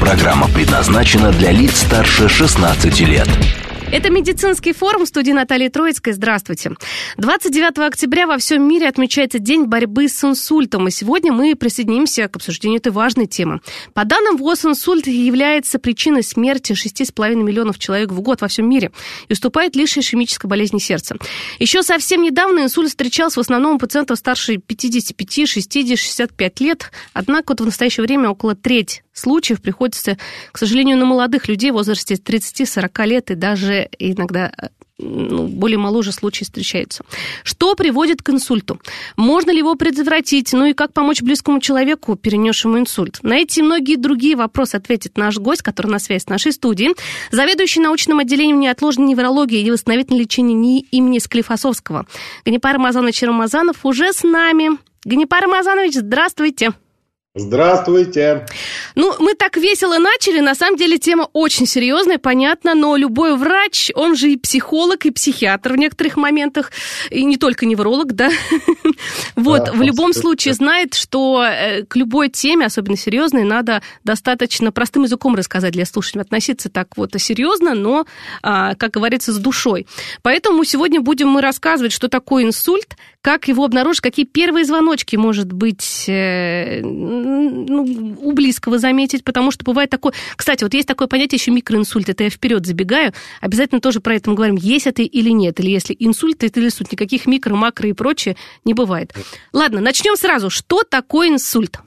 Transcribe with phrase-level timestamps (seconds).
[0.00, 3.28] Программа предназначена для лиц старше 16 лет.
[3.92, 6.14] Это медицинский форум в студии Натальи Троицкой.
[6.14, 6.72] Здравствуйте.
[7.16, 10.88] 29 октября во всем мире отмечается День борьбы с инсультом.
[10.88, 13.60] И сегодня мы присоединимся к обсуждению этой важной темы.
[13.92, 18.90] По данным ВОЗ, инсульт является причиной смерти 6,5 миллионов человек в год во всем мире
[19.28, 21.16] и уступает лишь ишемической болезни сердца.
[21.60, 26.90] Еще совсем недавно инсульт встречался в основном у пациентов старше 55, 60, 65 лет.
[27.12, 30.18] Однако вот в настоящее время около трети случаев приходится,
[30.52, 34.52] к сожалению, на молодых людей в возрасте 30-40 лет и даже иногда
[34.96, 37.04] ну, более моложе случаи встречаются.
[37.42, 38.80] Что приводит к инсульту?
[39.16, 40.52] Можно ли его предотвратить?
[40.52, 43.18] Ну и как помочь близкому человеку, перенесшему инсульт?
[43.22, 46.94] На эти и многие другие вопросы ответит наш гость, который на связи с нашей студией,
[47.32, 52.06] заведующий научным отделением неотложной неврологии и восстановительного лечения НИИ имени Склифосовского.
[52.44, 54.78] Ганипар Рамазанович Рамазанов уже с нами.
[55.04, 56.72] Ганипар Рамазанович, здравствуйте.
[57.36, 58.46] Здравствуйте.
[58.94, 60.38] Ну, мы так весело начали.
[60.38, 65.10] На самом деле тема очень серьезная, понятно, но любой врач, он же и психолог, и
[65.10, 66.70] психиатр в некоторых моментах,
[67.10, 68.30] и не только невролог, да.
[69.34, 75.02] Вот, в любом случае знает, что э, к любой теме, особенно серьезной, надо достаточно простым
[75.02, 78.06] языком рассказать для слушателей, относиться так вот серьезно, но,
[78.42, 79.88] а, как говорится, с душой.
[80.22, 85.50] Поэтому сегодня будем мы рассказывать, что такое инсульт, как его обнаружить, какие первые звоночки, может
[85.50, 90.12] быть, э, ну, у близкого заметить, потому что бывает такое...
[90.36, 94.28] Кстати, вот есть такое понятие еще микроинсульт, это я вперед забегаю, обязательно тоже про это
[94.28, 97.88] мы говорим, есть это или нет, или если инсульт, это или инсульт, никаких микро, макро
[97.88, 99.14] и прочее не бывает.
[99.54, 100.50] Ладно, начнем сразу.
[100.50, 101.78] Что такое инсульт?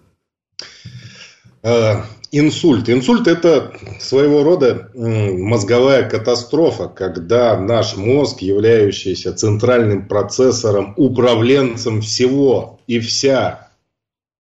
[2.32, 2.90] Инсульт.
[2.90, 13.00] Инсульт– это своего рода мозговая катастрофа, когда наш мозг, являющийся центральным процессором, управленцем всего и
[13.00, 13.70] вся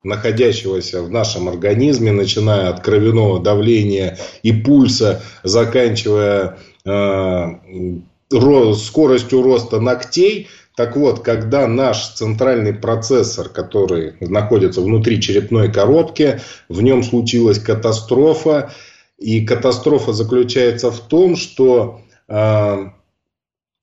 [0.03, 7.45] находящегося в нашем организме, начиная от кровяного давления и пульса, заканчивая э,
[8.75, 16.39] скоростью роста ногтей, так вот, когда наш центральный процессор, который находится внутри черепной коробки,
[16.69, 18.71] в нем случилась катастрофа,
[19.17, 22.89] и катастрофа заключается в том, что э,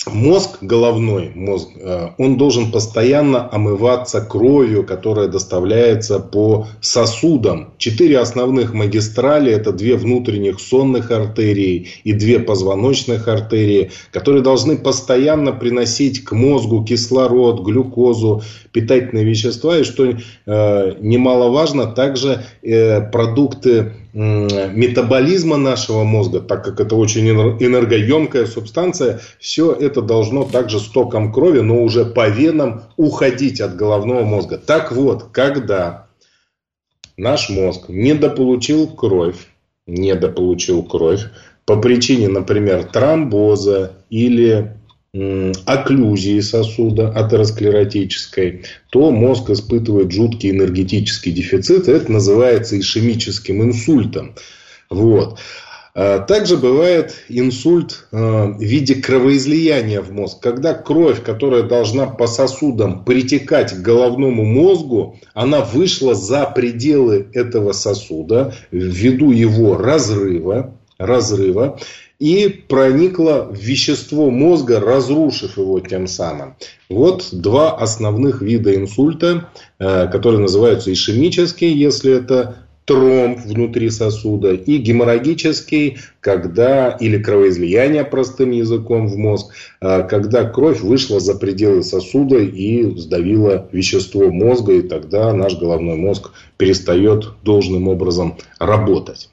[0.06, 7.72] мозг, головной мозг, э, он должен постоянно омываться кровью, которая доставляется по сосудам.
[7.78, 15.52] Четыре основных магистрали– это две внутренних сонных артерии и две позвоночных артерии, которые должны постоянно
[15.52, 19.78] приносить к мозгу кислород, глюкозу, питательные вещества.
[19.78, 28.46] И что э, немаловажно, также э, продукты метаболизма нашего мозга, так как это очень энергоемкая
[28.46, 34.24] субстанция, все это должно также с током крови, но уже по венам уходить от головного
[34.24, 34.58] мозга.
[34.58, 36.06] Так вот, когда
[37.16, 39.48] наш мозг недополучил кровь,
[39.86, 41.24] недополучил кровь
[41.66, 44.76] по причине, например, тромбоза или
[45.64, 51.88] окклюзии сосуда атеросклеротической, то мозг испытывает жуткий энергетический дефицит.
[51.88, 54.34] Это называется ишемическим инсультом.
[54.90, 55.38] Вот.
[55.96, 60.40] А также бывает инсульт а, в виде кровоизлияния в мозг.
[60.40, 67.72] Когда кровь, которая должна по сосудам притекать к головному мозгу, она вышла за пределы этого
[67.72, 71.78] сосуда ввиду его разрыва, разрыва
[72.18, 76.56] и проникла в вещество мозга, разрушив его тем самым.
[76.88, 84.76] Вот два основных вида инсульта, э, которые называются ишемический, если это тромб внутри сосуда, и
[84.78, 92.38] геморрагический, когда, или кровоизлияние простым языком в мозг, э, когда кровь вышла за пределы сосуда
[92.38, 99.30] и сдавила вещество мозга, и тогда наш головной мозг перестает должным образом работать.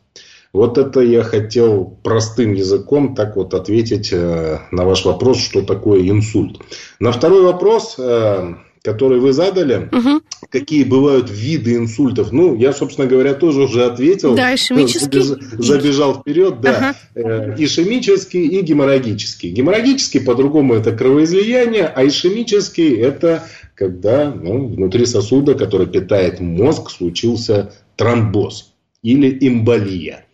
[0.54, 6.10] Вот это я хотел простым языком так вот ответить э, на ваш вопрос, что такое
[6.10, 6.58] инсульт.
[7.00, 10.22] На второй вопрос, э, который вы задали, угу.
[10.50, 14.36] какие бывают виды инсультов, ну, я, собственно говоря, тоже уже ответил.
[14.36, 15.22] Да, ишемический.
[15.22, 16.78] Забежал, забежал вперед, да.
[16.78, 16.96] Ага.
[17.16, 19.52] Э, ишемический и геморрагический.
[19.52, 23.44] Геморрагический, по-другому, это кровоизлияние, а ишемический это
[23.76, 30.26] когда ну, внутри сосуда, который питает мозг, случился тромбоз или эмболия.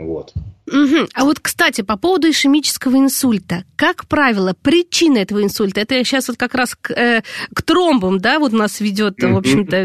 [0.00, 0.32] Вот.
[0.68, 1.08] Угу.
[1.14, 3.64] А вот, кстати, по поводу ишемического инсульта.
[3.76, 7.22] Как правило, причина этого инсульта, это сейчас вот как раз к, э,
[7.54, 9.84] к тромбам, да, вот нас ведет, в общем-то,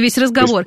[0.00, 0.64] весь разговор.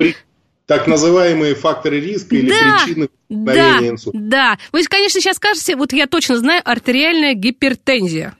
[0.66, 4.18] Так называемые факторы риска или да, причины да, инсульта.
[4.18, 8.36] Да, вы, конечно, сейчас скажете, вот я точно знаю, артериальная гипертензия.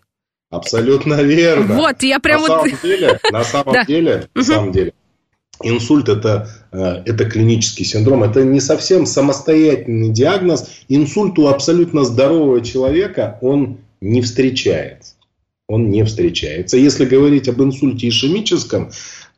[0.50, 1.76] Абсолютно верно.
[1.76, 2.70] Вот, я прям на вот...
[2.70, 3.84] Самом деле, на самом да.
[3.84, 4.92] деле, на самом деле,
[5.62, 10.68] Инсульт это, э, это клинический синдром, это не совсем самостоятельный диагноз.
[10.88, 15.14] Инсульт у абсолютно здорового человека он не встречается.
[15.68, 16.76] Он не встречается.
[16.76, 18.90] Если говорить об инсульте ишемическом,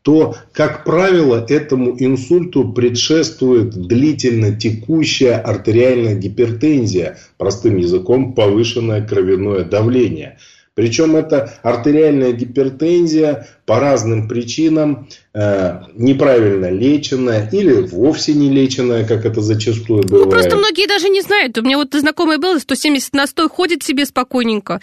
[0.03, 10.39] то, как правило, этому инсульту предшествует длительно текущая артериальная гипертензия, простым языком повышенное кровяное давление–
[10.79, 19.27] причем это артериальная гипертензия по разным причинам э, неправильно леченная или вовсе не леченная, как
[19.27, 20.27] это зачастую бывает.
[20.27, 21.59] Ну, просто многие даже не знают.
[21.59, 24.81] У меня вот знакомый был, 170 на 100, ходит себе спокойненько.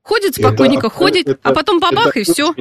[0.00, 2.54] Ходит спокойненько, это, ходит, это, а потом бабах, и очень, все.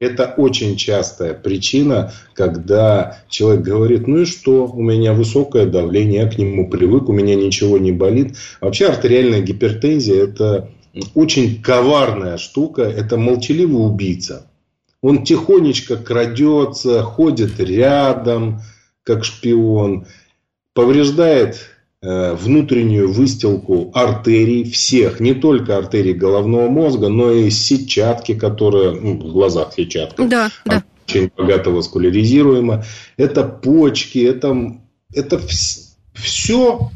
[0.00, 6.30] Это очень частая причина, когда человек говорит, ну и что, у меня высокое давление, я
[6.30, 8.36] к нему привык, у меня ничего не болит.
[8.62, 10.70] Вообще артериальная гипертензия– это
[11.14, 12.82] очень коварная штука.
[12.82, 14.46] Это молчаливый убийца.
[15.02, 18.62] Он тихонечко крадется, ходит рядом,
[19.02, 20.06] как шпион,
[20.72, 21.58] повреждает
[22.00, 29.18] э, внутреннюю выстилку артерий всех, не только артерий головного мозга, но и сетчатки, которые ну,
[29.18, 30.26] в глазах сетчатка.
[30.26, 30.82] Да, да.
[31.06, 32.84] Очень богато васкуляризируемо.
[33.18, 34.78] Это почки, это,
[35.12, 35.38] это
[36.14, 36.90] все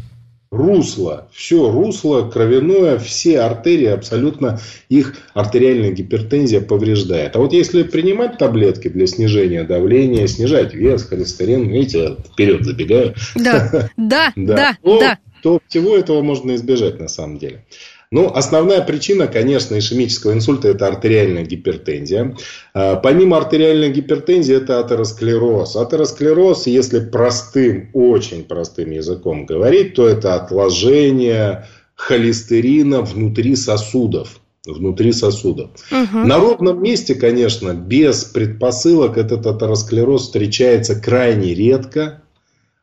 [0.51, 7.37] русло, все русло кровяное, все артерии, абсолютно их артериальная гипертензия повреждает.
[7.37, 13.15] А вот если принимать таблетки для снижения давления, снижать вес, холестерин, видите, вперед забегаю.
[13.35, 15.19] Да, да, да, да.
[15.43, 17.65] То всего этого можно избежать на самом деле.
[18.11, 22.35] Ну, основная причина, конечно, ишемического инсульта– это артериальная гипертензия.
[22.73, 25.77] А, помимо артериальной гипертензии, это атеросклероз.
[25.77, 35.71] Атеросклероз, если простым, очень простым языком говорить, то это отложение холестерина внутри сосудов внутри сосудов.
[35.91, 36.27] Угу.
[36.27, 42.21] На ровном месте, конечно, без предпосылок этот атеросклероз встречается крайне редко.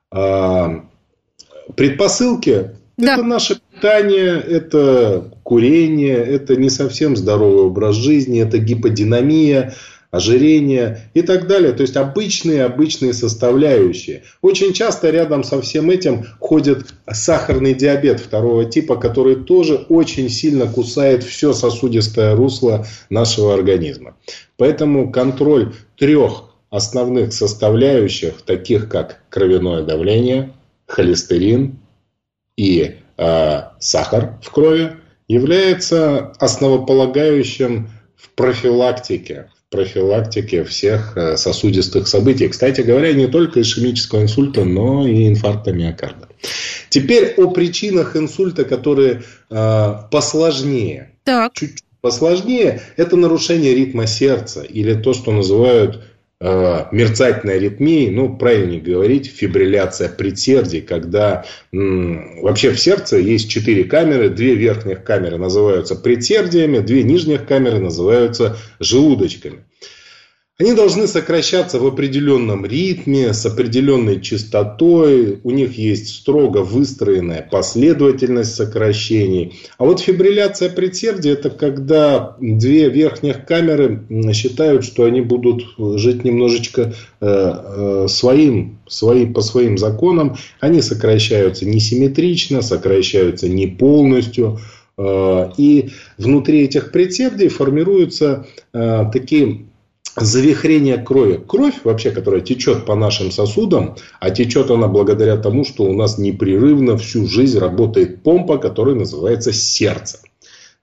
[0.10, 0.86] А,
[1.76, 3.16] предпосылки да.
[3.16, 9.74] Это наше питание, это курение, это не совсем здоровый образ жизни, это гиподинамия,
[10.12, 11.74] ожирение и так далее.
[11.74, 14.24] То есть обычные, обычные составляющие.
[14.42, 20.68] Очень часто рядом со всем этим ходит сахарный диабет второго типа, который тоже очень сильно
[20.68, 24.16] кусает все сосудистое русло нашего организма.
[24.58, 30.54] Поэтому контроль трех основных составляющих, таких как кровяное давление,
[30.88, 31.80] холестерин
[32.58, 34.98] и э, сахар в крови
[35.28, 42.48] является основополагающим в профилактике, в профилактике всех э, сосудистых событий.
[42.48, 46.28] Кстати говоря, не только ишемического инсульта, но и инфаркта миокарда.
[46.90, 51.12] Теперь о причинах инсульта, которые э, посложнее.
[51.24, 51.54] Так.
[51.54, 56.04] Чуть посложнее, это нарушение ритма сердца или то, что называют
[56.92, 64.30] мерцательной аритмии, ну, правильнее говорить, фибрилляция предсердий, когда м, вообще в сердце есть четыре камеры,
[64.30, 69.64] две верхних камеры называются предсердиями, две нижних камеры называются желудочками.
[70.58, 75.42] Они должны сокращаться в определенном ритме, с определенной частотой.
[75.44, 79.60] У них есть строго выстроенная последовательность сокращений.
[79.78, 85.66] А вот фибрилляция предсердия– это когда две верхних камеры считают, что они будут
[86.00, 90.38] жить немножечко э, э, своим, своим, по своим законам.
[90.62, 94.60] Они сокращаются несимметрично, сокращаются не полностью.
[94.98, 99.66] Э, и внутри этих предсердий формируются такие
[100.16, 101.40] завихрение крови.
[101.46, 106.18] Кровь вообще, которая течет по нашим сосудам, а течет она благодаря тому, что у нас
[106.18, 110.20] непрерывно всю жизнь работает помпа, которая называется сердце.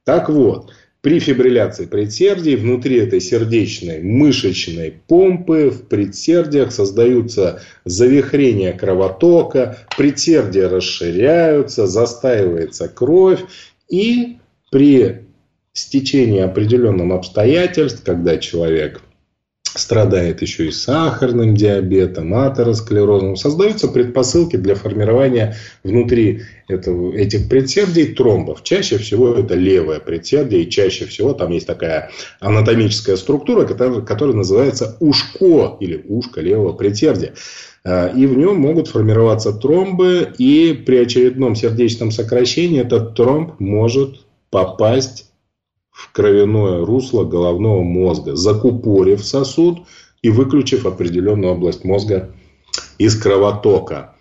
[0.05, 9.79] Так вот, при фибрилляции предсердий внутри этой сердечной мышечной помпы в предсердиях создаются завихрения кровотока,
[9.97, 13.41] предсердия расширяются, застаивается кровь
[13.89, 14.39] и
[14.71, 15.27] при
[15.73, 19.01] стечении определенных обстоятельств, когда человек
[19.75, 23.37] страдает еще и сахарным диабетом, атеросклерозом.
[23.37, 28.63] Создаются предпосылки для формирования внутри этого, этих предсердий тромбов.
[28.63, 32.11] Чаще всего это левое предсердие, и чаще всего там есть такая
[32.41, 37.35] анатомическая структура, которая, которая называется ушко или ушко левого предсердия.
[37.85, 44.27] А, и в нем могут формироваться тромбы, и при очередном сердечном сокращении этот тромб может
[44.51, 45.32] попасть
[45.93, 49.87] в кровяное русло головного мозга, закупорив сосуд
[50.23, 52.35] и выключив определенную область мозга
[52.99, 54.17] из кровотока.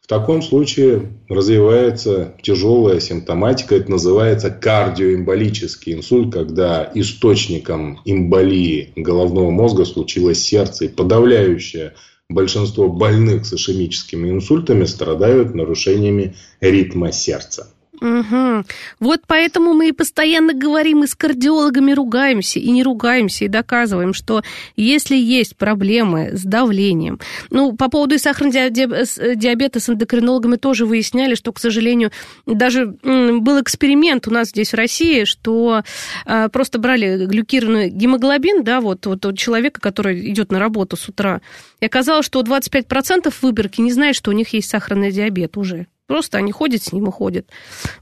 [0.00, 9.84] В таком случае развивается тяжелая симптоматика, это называется кардиоэмболический инсульт, когда источником эмболии головного мозга
[9.84, 11.94] случилось сердце, и подавляющее
[12.28, 17.68] большинство больных с ишемическими инсультами страдают нарушениями ритма сердца.
[18.02, 18.64] Угу.
[18.98, 24.12] Вот поэтому мы и постоянно говорим и с кардиологами ругаемся, и не ругаемся, и доказываем,
[24.12, 24.42] что
[24.74, 31.52] если есть проблемы с давлением, ну, по поводу сахарного диабета с эндокринологами тоже выясняли, что,
[31.52, 32.10] к сожалению,
[32.44, 35.84] даже был эксперимент у нас здесь в России, что
[36.26, 41.08] а, просто брали глюкированный гемоглобин, да, вот, вот у человека, который идет на работу с
[41.08, 41.40] утра,
[41.80, 45.86] и оказалось, что 25% выборки не знает, что у них есть сахарный диабет уже.
[46.06, 47.50] Просто они ходят с ним и ходят.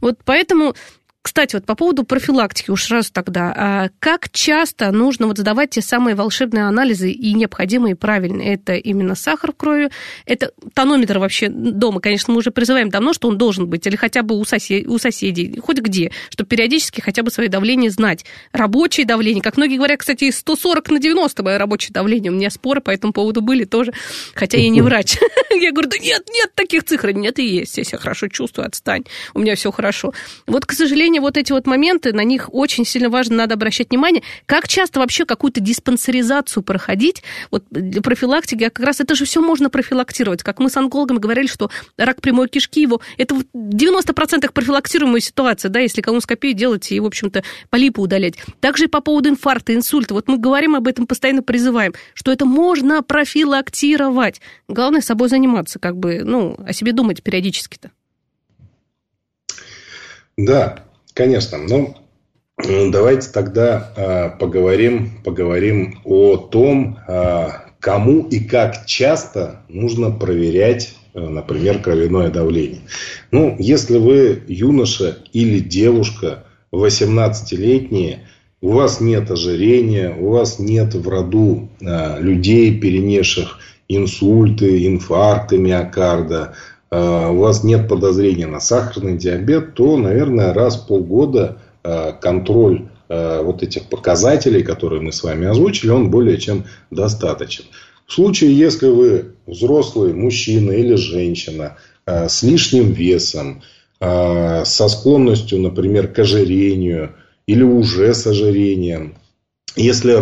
[0.01, 0.75] Вот поэтому
[1.23, 3.53] кстати, вот по поводу профилактики уж раз тогда.
[3.57, 8.55] А как часто нужно вот сдавать те самые волшебные анализы и необходимые и правильные?
[8.55, 9.91] Это именно сахар в крови,
[10.27, 14.23] это тонометр вообще дома, конечно, мы уже призываем давно, что он должен быть, или хотя
[14.23, 18.25] бы у, сосед, у соседей, хоть где, чтобы периодически хотя бы свое давление знать.
[18.53, 22.81] Рабочее давление, как многие говорят, кстати, 140 на 90 мое рабочее давление, у меня споры
[22.81, 23.93] по этому поводу были тоже,
[24.35, 25.17] хотя я не врач.
[25.51, 29.05] Я говорю, да нет, нет таких цифр, нет и есть, я себя хорошо чувствую, отстань,
[29.35, 30.15] у меня все хорошо.
[30.47, 33.91] Вот, к сожалению, сожалению, вот эти вот моменты, на них очень сильно важно, надо обращать
[33.91, 34.23] внимание.
[34.47, 37.23] Как часто вообще какую-то диспансеризацию проходить?
[37.51, 40.43] Вот для профилактики, а как раз это же все можно профилактировать.
[40.43, 45.69] Как мы с онкологами говорили, что рак прямой кишки его, это в 90% профилактируемая ситуация,
[45.69, 48.35] да, если колоноскопию делать и, в общем-то, полипы удалять.
[48.61, 50.15] Также и по поводу инфаркта, инсульта.
[50.15, 54.41] Вот мы говорим об этом, постоянно призываем, что это можно профилактировать.
[54.69, 57.91] Главное собой заниматься, как бы, ну, о себе думать периодически-то.
[60.37, 60.85] Да,
[61.21, 61.59] Конечно.
[61.59, 61.95] Ну,
[62.91, 67.49] давайте тогда э, поговорим, поговорим о том, э,
[67.79, 72.81] кому и как часто нужно проверять, э, например, кровяное давление.
[73.33, 78.21] Ну, если вы юноша или девушка 18-летние,
[78.63, 83.59] у вас нет ожирения, у вас нет в роду э, людей, перенесших
[83.89, 86.55] инсульты, инфаркты миокарда, а,
[86.91, 93.43] у вас нет подозрения на сахарный диабет, то, наверное, раз в полгода а, контроль а,
[93.43, 97.65] вот этих показателей, которые мы с вами озвучили, он более чем достаточен.
[98.07, 103.63] В случае, если вы взрослый мужчина или женщина с лишним весом,
[104.01, 107.15] со склонностью, например, к ожирению
[107.47, 109.15] или уже с ожирением,
[109.77, 110.13] если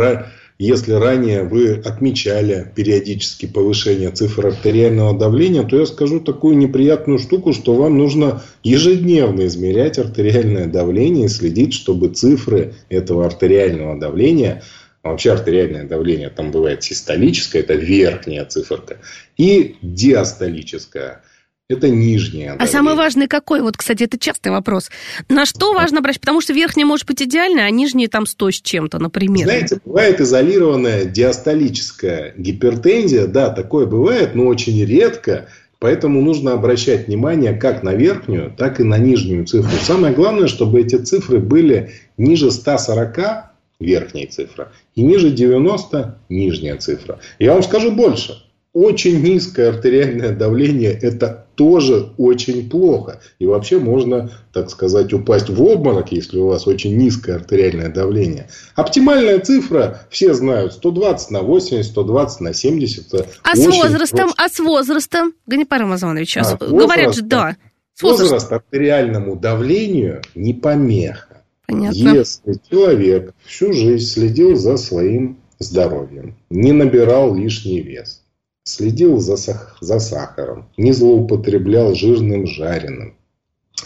[0.58, 7.52] если ранее вы отмечали периодически повышение цифр артериального давления, то я скажу такую неприятную штуку,
[7.52, 14.62] что вам нужно ежедневно измерять артериальное давление и следить, чтобы цифры этого артериального давления
[15.00, 18.98] а вообще артериальное давление там бывает систолическое, это верхняя циферка,
[19.36, 21.22] и диастолическое–
[21.68, 22.56] это нижняя.
[22.58, 23.60] А самый важный какой?
[23.60, 24.90] Вот, кстати, это частый вопрос.
[25.28, 26.18] На что важно брать?
[26.18, 29.44] Потому что верхняя может быть идеальная, а нижняя там 100 с чем-то, например.
[29.44, 33.26] Знаете, бывает изолированная диастолическая гипертензия.
[33.26, 35.48] Да, такое бывает, но очень редко.
[35.78, 39.70] Поэтому нужно обращать внимание как на верхнюю, так и на нижнюю цифру.
[39.82, 43.48] Самое главное, чтобы эти цифры были ниже 140
[43.78, 47.20] верхняя цифра и ниже 90 нижняя цифра.
[47.38, 48.42] Я вам скажу больше.
[48.74, 53.20] Очень низкое артериальное давление– это тоже очень плохо.
[53.38, 58.48] И вообще можно, так сказать, упасть в обморок, если у вас очень низкое артериальное давление.
[58.76, 63.26] Оптимальная цифра, все знают, 120 на 80, 120 на 70.
[63.42, 64.18] А с возрастом?
[64.18, 64.34] Просто.
[64.36, 65.32] А с возрастом?
[65.46, 67.56] Ганипар Рамазанович, а, говорят же, да.
[67.94, 71.42] С возраст артериальному давлению не помеха.
[71.66, 71.96] Понятно.
[71.96, 78.22] Если человек всю жизнь следил за своим здоровьем, не набирал лишний вес,
[78.68, 83.14] следил за, сах за сахаром, не злоупотреблял жирным жареным.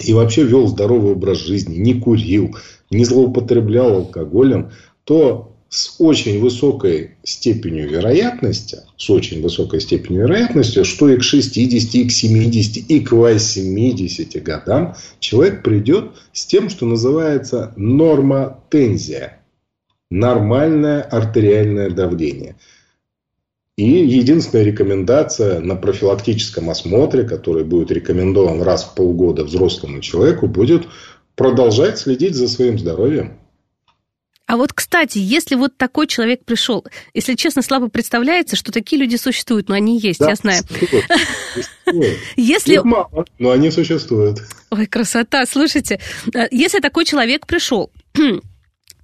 [0.01, 2.57] И вообще вел здоровый образ жизни, не курил,
[2.91, 4.73] не злоупотреблял алкоголем,
[5.05, 11.95] то с очень высокой степенью вероятности, с очень высокой степенью вероятности, что и к 60,
[11.95, 19.39] и к 70, и к 80 годам человек придет с тем, что называется нормотензия.
[20.11, 22.57] Нормальное артериальное давление–
[23.77, 30.87] И единственная рекомендация на профилактическом осмотре, который будет рекомендован раз в полгода взрослому человеку, будет
[31.37, 33.39] продолжать следить за своим здоровьем.
[34.47, 39.17] А вот, кстати, если вот такой человек пришел, если честно, слабо представляется, что такие люди
[39.17, 40.63] существуют, но они есть, да, я знаю.
[42.37, 42.77] Если...
[42.85, 44.41] мало, но они существуют.
[44.71, 45.47] Ой, красота.
[45.47, 46.01] Слушайте,
[46.35, 47.91] э, если такой человек пришел,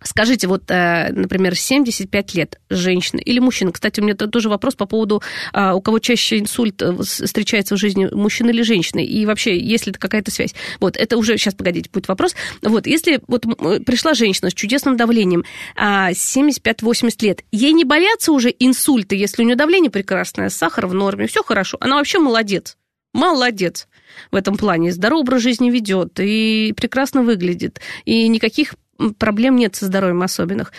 [0.03, 3.73] Скажите, вот, э, например, 75 лет женщина или мужчина.
[3.73, 7.79] Кстати, у меня тоже вопрос по поводу, а, у кого чаще инсульт э, встречается в
[7.79, 10.55] жизни, мужчина или женщины, и вообще, есть ли какая-то связь.
[10.81, 12.35] Вот, это уже, сейчас, погодите, будет вопрос.
[12.63, 13.45] Вот, если вот
[13.85, 15.45] пришла женщина с чудесным давлением,
[15.77, 20.95] 75-80 а, лет, ей не боятся уже инсульты, если у нее давление прекрасное, сахар в
[20.95, 22.77] норме, все хорошо, она вообще молодец.
[23.15, 23.89] Молодец
[24.31, 24.93] в этом плане.
[24.93, 27.81] Здоровый образ жизни ведет и прекрасно выглядит.
[28.05, 28.75] И никаких
[29.19, 30.73] проблем нет со здоровьем особенных.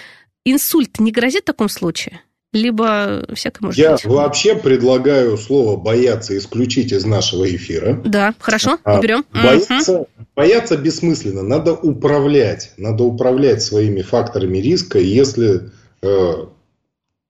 [0.46, 2.22] Инсульт не грозит в таком случае?
[2.52, 4.06] Либо всякое может Я быть.
[4.06, 8.02] вообще предлагаю слово «бояться» исключить из нашего эфира.
[8.04, 9.24] Да, хорошо, а, уберем.
[9.32, 10.08] Бояться, угу.
[10.36, 11.44] бояться бессмысленно.
[11.44, 12.72] Надо управлять.
[12.78, 14.98] Надо управлять своими факторами риска.
[14.98, 15.70] Если
[16.02, 16.34] э,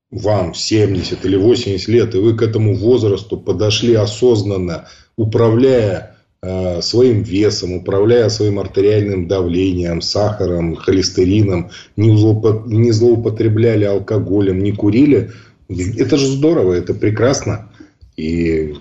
[0.10, 6.16] вам 70 или 80 лет, и вы к этому возрасту подошли осознанно, управляя
[6.82, 12.10] своим весом, управляя своим артериальным давлением, сахаром, холестерином, не,
[12.68, 15.32] не злоупотребляли алкоголем, не курили,
[15.70, 17.70] это же здорово, это прекрасно.
[18.16, 18.76] И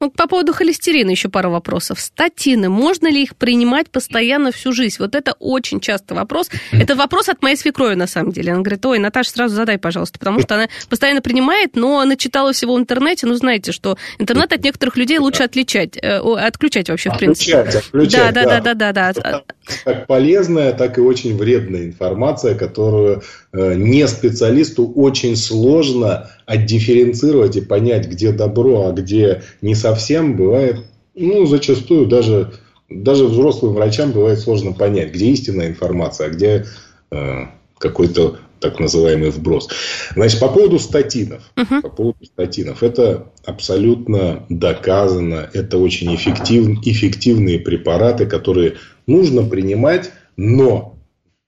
[0.00, 2.00] вот по поводу холестерина еще пару вопросов.
[2.00, 4.96] Статины, можно ли их принимать постоянно всю жизнь?
[4.98, 6.48] Вот это очень часто вопрос.
[6.72, 8.52] Это вопрос от моей свекрови, на самом деле.
[8.52, 12.52] Она говорит, ой, Наташа, сразу задай, пожалуйста, потому что она постоянно принимает, но она читала
[12.52, 13.26] всего в интернете.
[13.26, 17.58] Ну, знаете, что интернет от некоторых людей лучше отличать, э, отключать вообще, в принципе.
[17.58, 18.44] Отключать, отключать, да.
[18.44, 19.42] Да, да, да, да, да.
[19.84, 23.22] Как полезная, так и очень вредная информация, которую
[23.52, 30.84] э, не специалисту очень сложно отдифференцировать и понять, где добро, а где не совсем, бывает,
[31.14, 32.52] ну, зачастую даже,
[32.88, 36.66] даже взрослым врачам бывает сложно понять, где истинная информация, а где
[37.10, 37.46] э,
[37.78, 39.68] какой-то так называемый вброс.
[40.14, 41.42] Значит, по поводу статинов.
[41.56, 41.80] Uh-huh.
[41.80, 42.82] По поводу статинов.
[42.82, 45.48] Это абсолютно доказано.
[45.52, 48.74] Это очень эффектив, эффективные препараты, которые
[49.10, 50.98] нужно принимать, но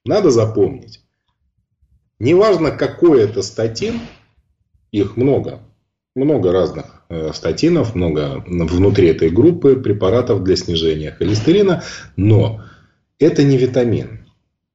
[0.04, 1.00] надо запомнить.
[2.18, 4.00] Неважно, какой это статин,
[4.90, 5.60] их много.
[6.14, 11.82] Много разных э, статинов, много внутри этой группы препаратов для снижения холестерина.
[12.16, 12.62] Но
[13.18, 14.26] это не витамин.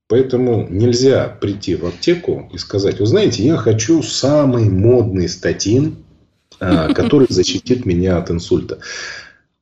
[0.08, 5.98] Поэтому нельзя прийти в аптеку и сказать, вы знаете, я хочу самый модный статин,
[6.60, 8.80] э, который защитит меня от инсульта.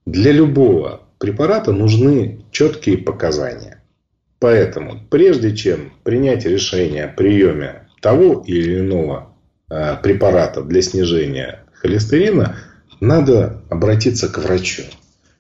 [0.06, 3.84] Для любого препарата нужны четкие показания.
[4.40, 9.36] Поэтому, прежде чем принять решение о приеме того или иного
[9.68, 12.56] Э, препаратов для снижения холестерина,
[13.00, 14.84] надо обратиться к врачу.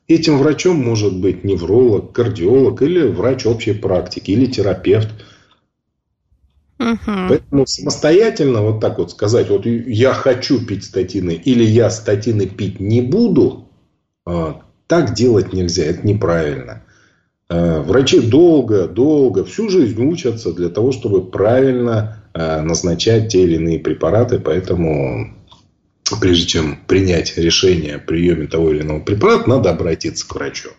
[0.07, 5.09] Этим врачом может быть невролог, кардиолог или врач общей практики, или терапевт.
[6.79, 7.11] Угу.
[7.29, 12.79] Поэтому самостоятельно вот так вот сказать, вот я хочу пить статины или я статины пить
[12.79, 13.69] не буду,
[14.25, 14.53] э,
[14.87, 16.83] так делать нельзя, это неправильно.
[17.49, 23.55] Э, врачи долго, долго, всю жизнь учатся для того, чтобы правильно Э, назначать те или
[23.55, 25.33] иные препараты, поэтому
[26.19, 30.71] прежде чем принять решение о приеме того или иного препарата, надо обратиться к врачу.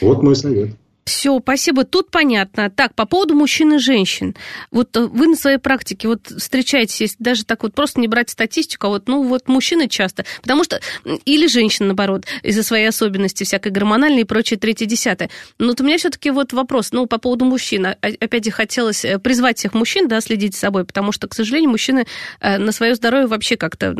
[0.00, 0.70] Вот мой совет.
[1.04, 1.84] Все, спасибо.
[1.84, 2.70] Тут понятно.
[2.70, 4.36] Так, по поводу мужчин и женщин.
[4.70, 8.86] Вот э, вы на своей практике вот встречаетесь, даже так вот просто не брать статистику,
[8.86, 10.80] а вот, ну, вот мужчины часто, потому что,
[11.24, 15.30] или женщины, наоборот, из-за своей особенности всякой гормональной и прочее, третье, десятое.
[15.58, 17.86] Но вот у меня все-таки вот вопрос, ну, по поводу мужчин.
[17.86, 21.34] А, опять же, хотелось э, призвать всех мужчин, да, следить за собой, потому что, к
[21.34, 22.06] сожалению, мужчины
[22.40, 23.90] э, на свое здоровье вообще как-то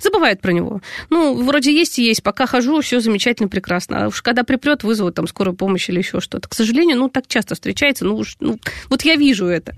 [0.00, 0.80] забывают про него.
[1.10, 4.04] Ну, вроде есть и есть, пока хожу, все замечательно, прекрасно.
[4.04, 6.48] А уж когда припрет, вызовут там скорую помощь или еще что-то.
[6.48, 9.74] К сожалению, ну, так часто встречается, ну, уж, ну вот я вижу это.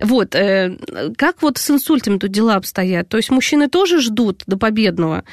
[0.00, 0.76] Вот, э,
[1.16, 3.08] как вот с инсультами тут дела обстоят?
[3.08, 5.24] То есть мужчины тоже ждут до победного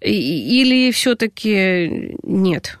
[0.00, 2.78] или все-таки нет?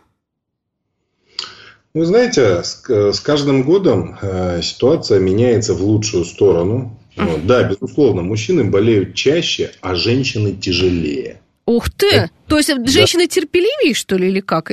[1.92, 6.96] Вы знаете, с, с каждым годом э, ситуация меняется в лучшую сторону.
[7.16, 11.40] Вот, да, безусловно, мужчины болеют чаще, а женщины тяжелее.
[11.66, 12.06] Ух ты!
[12.06, 13.28] Это, То есть женщины да.
[13.28, 14.70] терпеливее, что ли, или как?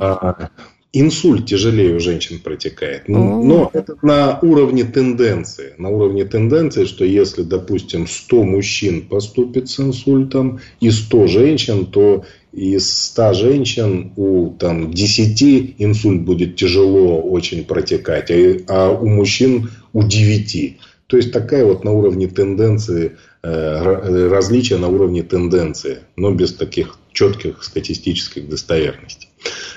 [0.00, 0.50] А,
[0.92, 3.08] инсульт тяжелее у женщин протекает.
[3.08, 5.74] Ну, но это на уровне тенденции.
[5.78, 12.24] На уровне тенденции, что если, допустим, 100 мужчин поступит с инсультом и 100 женщин, то
[12.52, 19.70] из 100 женщин у там, 10 инсульт будет тяжело очень протекать, а, а у мужчин
[19.92, 20.78] у 9.
[21.06, 26.98] То есть такая вот на уровне тенденции э, различия на уровне тенденции, но без таких
[27.12, 29.28] четких статистических достоверностей.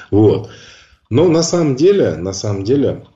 [0.10, 0.50] Вот.
[1.10, 3.04] Но на самом деле, на самом деле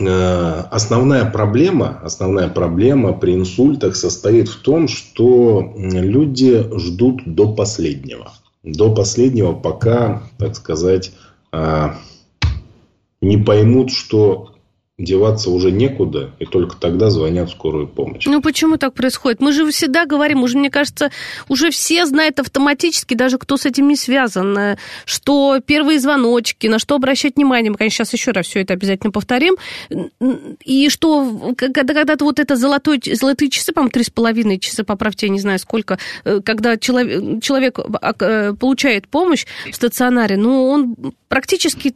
[0.00, 8.32] э, основная проблема, основная проблема при инсультах состоит в том, что люди ждут до последнего.
[8.64, 11.12] До последнего, пока, так сказать,
[11.50, 11.96] а,
[13.22, 14.49] не поймут, что
[15.00, 18.26] деваться уже некуда, и только тогда звонят в скорую помощь.
[18.26, 19.40] Ну почему так происходит?
[19.40, 21.10] Мы же всегда говорим, уже, мне кажется,
[21.48, 26.78] уже все знают автоматически, даже кто с этим не связан, э, что первые звоночки, на
[26.78, 29.56] что обращать внимание, мы, конечно, сейчас еще раз все это обязательно повторим,
[30.64, 35.26] и что когда, когда-то вот это золотой, золотые часы, по-моему, три с половиной часа, поправьте,
[35.26, 40.96] я не знаю сколько, э, когда человек, человек э, получает помощь в стационаре, ну, он
[41.30, 41.94] практически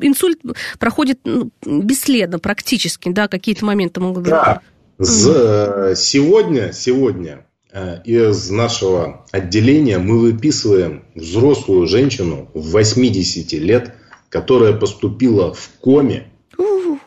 [0.00, 0.40] инсульт
[0.78, 4.30] проходит ну, бесследно практически, да, какие-то моменты могут быть.
[4.30, 4.62] Да.
[4.98, 13.94] Сегодня, сегодня э, из нашего отделения мы выписываем взрослую женщину в 80 лет,
[14.30, 16.30] которая поступила в коме.
[16.56, 16.98] В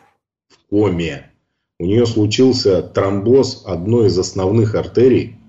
[0.68, 1.32] коме.
[1.78, 5.39] У нее случился тромбоз одной из основных артерий.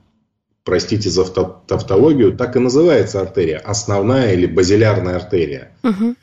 [0.64, 3.58] Простите за тавтологию, так и называется артерия.
[3.60, 5.72] Основная или базилярная артерия.
[5.84, 6.16] Угу.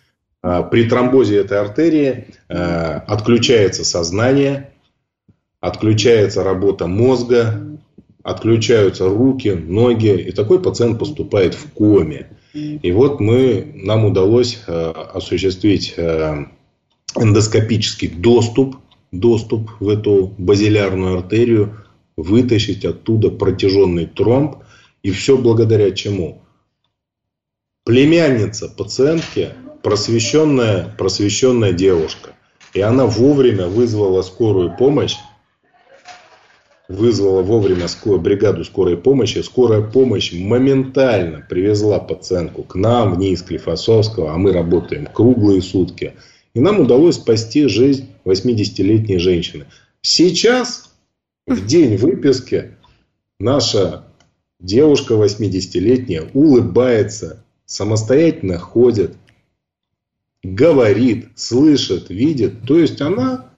[0.70, 4.70] При тромбозе этой артерии а, отключается сознание,
[5.60, 7.60] отключается работа мозга,
[8.22, 12.28] отключаются руки, ноги, и такой пациент поступает в коме.
[12.54, 15.96] И вот мы, нам удалось а, осуществить
[17.16, 18.76] эндоскопический доступ,
[19.10, 21.74] доступ в эту базилярную артерию,
[22.18, 24.56] вытащить оттуда протяженный тромб.
[25.02, 26.42] И все благодаря чему?
[27.84, 29.52] Племянница пациентки
[29.82, 32.32] просвещенная, просвещенная девушка.
[32.74, 35.16] И она вовремя вызвала скорую помощь,
[36.88, 39.38] вызвала вовремя скорую, бригаду скорой помощи.
[39.38, 46.14] Скорая помощь моментально привезла пациентку к нам в НИИ Склифосовского, а мы работаем круглые сутки.
[46.54, 49.66] И нам удалось спасти жизнь 80-летней женщины.
[50.02, 50.87] Сейчас,
[51.48, 52.76] в день выписки,
[53.38, 54.04] наша
[54.60, 59.16] девушка 80-летняя улыбается, самостоятельно ходит,
[60.42, 62.62] говорит, слышит, видит.
[62.66, 63.50] То есть она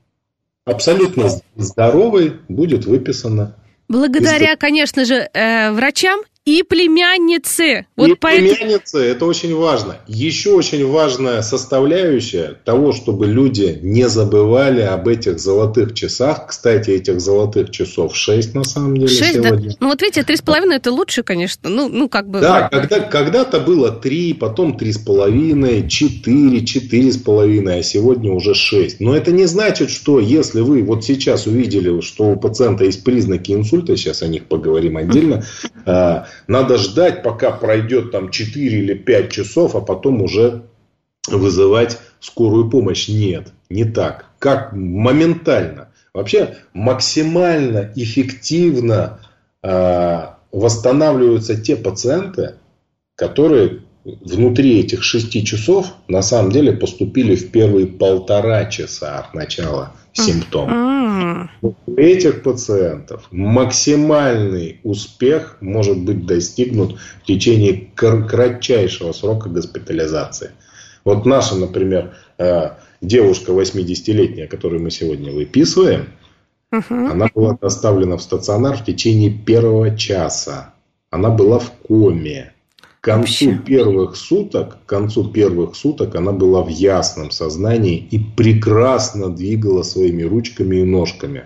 [0.65, 3.57] абсолютно здоровой будет выписана.
[3.89, 6.21] Благодаря, конечно же, э, врачам
[6.51, 7.87] и племянницы.
[7.97, 8.55] Вот и поэтому...
[8.55, 9.99] племянницы, это очень важно.
[10.09, 16.49] Еще очень важная составляющая того, чтобы люди не забывали об этих золотых часах.
[16.49, 19.71] Кстати, этих золотых часов 6 на самом деле 6, сегодня.
[19.71, 19.77] Да?
[19.79, 21.69] Ну вот видите, 3,5 это лучше, конечно.
[21.69, 22.41] Ну, ну как бы...
[22.41, 29.01] Да, когда, когда-то было 3, потом 3,5, 4, 4,5, а сегодня уже 6.
[29.01, 33.53] Но это не значит, что если вы вот сейчас увидели, что у пациента есть признаки
[33.53, 35.45] инсульта, сейчас о них поговорим отдельно,
[36.47, 40.63] надо ждать, пока пройдет там 4 или 5 часов, а потом уже
[41.29, 43.09] вызывать скорую помощь.
[43.09, 44.27] Нет, не так.
[44.39, 45.89] Как моментально.
[46.13, 49.21] Вообще максимально эффективно
[49.63, 52.57] э, восстанавливаются те пациенты,
[53.15, 59.93] которые внутри этих шести часов на самом деле поступили в первые полтора часа от начала
[60.13, 61.51] симптомов.
[61.63, 70.51] У этих пациентов максимальный успех может быть достигнут в течение кратчайшего срока госпитализации.
[71.05, 76.11] Вот наша, например, э, девушка 80-летняя, которую мы сегодня выписываем,
[76.71, 80.75] она была доставлена в стационар в течение первого часа.
[81.11, 82.53] Она была в коме.
[83.01, 89.35] К концу первых суток, к концу первых суток она была в ясном сознании и прекрасно
[89.35, 91.45] двигала своими ручками и ножками.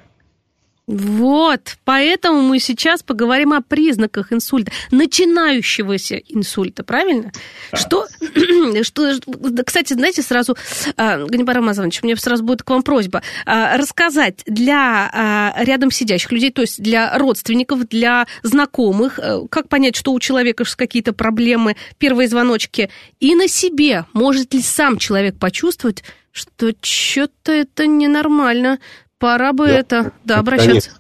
[0.87, 7.33] Вот, поэтому мы сейчас поговорим о признаках инсульта, начинающегося инсульта, правильно?
[7.75, 8.83] Да.
[8.83, 9.23] Что, что,
[9.65, 10.57] кстати, знаете, сразу,
[10.97, 15.91] а, Ганнибар Рамазанович, у меня сразу будет к вам просьба а, рассказать для а, рядом
[15.91, 21.13] сидящих людей, то есть для родственников, для знакомых, э, как понять, что у человека какие-то
[21.13, 26.03] проблемы, первые звоночки, и на себе, может ли сам человек почувствовать,
[26.35, 28.81] что что-то это ненормально,
[29.25, 30.91] Пора бы да, это, да, обращаться.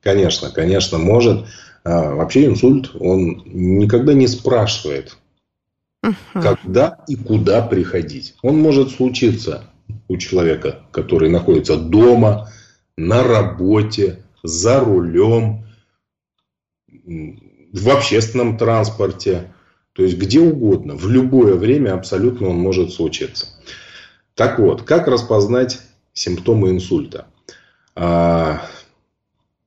[0.00, 1.44] Конечно, конечно, может.
[1.84, 5.18] А, вообще инсульт, он никогда не спрашивает,
[6.02, 8.36] uh когда и куда приходить.
[8.40, 9.64] Он может случиться
[10.08, 12.48] у человека, который находится дома,
[12.96, 15.66] на работе, за рулем,
[16.88, 19.52] в общественном транспорте,
[19.92, 23.46] то есть где угодно, в любое время абсолютно он может случиться.
[24.34, 25.80] Так вот, как распознать
[26.14, 27.26] симптомы инсульта?
[27.96, 28.62] А,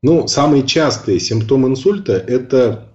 [0.04, 2.90] Ну, самые частые симптомы инсульта– это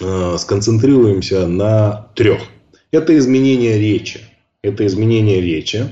[0.00, 2.42] э, сконцентрируемся на трех.
[2.90, 4.20] Это изменение речи.
[4.62, 5.90] Это изменение речи.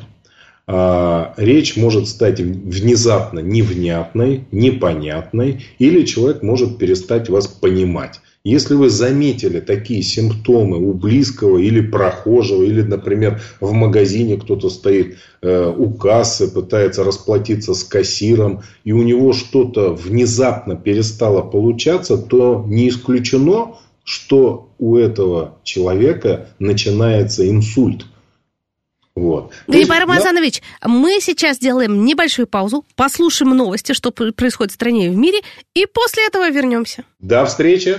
[0.66, 8.20] А, речь может стать внезапно невнятной, непонятной, или человек может перестать вас понимать.
[8.44, 15.18] Если вы заметили такие симптомы у близкого или прохожего, или, например, в магазине кто-то стоит
[15.42, 22.64] э, у кассы, пытается расплатиться с кассиром, и у него что-то внезапно перестало получаться, то
[22.66, 28.06] не исключено, что у этого человека начинается инсульт.
[29.14, 29.52] Вот.
[29.66, 30.88] Ганипар Рамазанович, да?
[30.88, 35.40] мы сейчас делаем небольшую паузу, послушаем новости, что происходит в стране и в мире,
[35.74, 37.04] и после этого вернемся.
[37.18, 37.98] До встречи!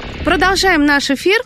[0.23, 1.41] Продолжаем наш эфир.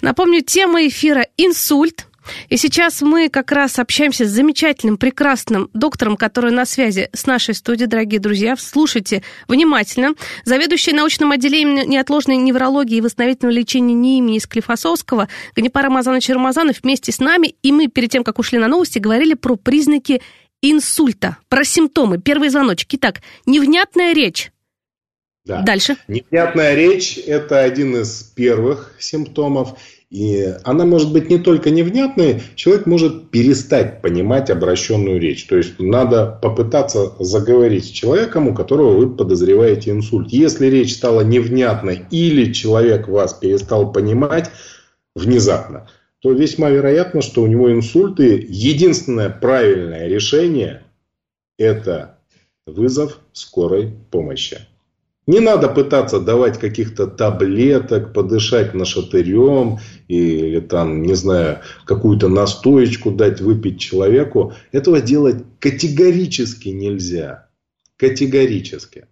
[0.00, 2.06] Напомню, тема эфира «Инсульт».
[2.48, 7.54] И сейчас мы как раз общаемся с замечательным, прекрасным доктором, который на связи с нашей
[7.54, 8.56] студией, дорогие друзья.
[8.56, 10.14] Слушайте внимательно.
[10.44, 17.12] Заведующий научным отделением неотложной неврологии и восстановительного лечения НИИ имени Склифосовского Ганипар Рамазанович Рамазанов вместе
[17.12, 17.54] с нами.
[17.62, 20.22] И мы перед тем, как ушли на новости, говорили про признаки
[20.62, 22.96] инсульта, про симптомы, первые звоночки.
[22.96, 24.50] Итак, невнятная речь,
[25.46, 25.62] да.
[25.62, 25.96] Дальше.
[26.08, 29.78] Непонятная речь– это один из первых симптомов.
[30.10, 35.46] И она может быть не только невнятной, человек может перестать понимать обращенную речь.
[35.46, 40.28] То есть надо попытаться заговорить с человеком, у которого вы подозреваете инсульт.
[40.30, 44.50] Если речь стала невнятной или человек вас перестал понимать
[45.14, 45.88] внезапно,
[46.20, 48.44] то весьма вероятно, что у него инсульты.
[48.48, 50.82] Единственное правильное решение–
[51.58, 52.18] это
[52.66, 54.58] вызов скорой помощи.
[55.26, 63.40] Не надо пытаться давать каких-то таблеток, подышать нашатырем или там, не знаю, какую-то настоечку дать
[63.40, 64.52] выпить человеку.
[64.70, 67.48] Этого делать категорически нельзя.
[67.96, 69.06] Категорически.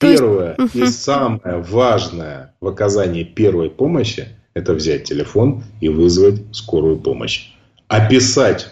[0.00, 7.52] Первое и самое важное в оказании первой помощи– это взять телефон и вызвать скорую помощь.
[7.88, 8.68] Описать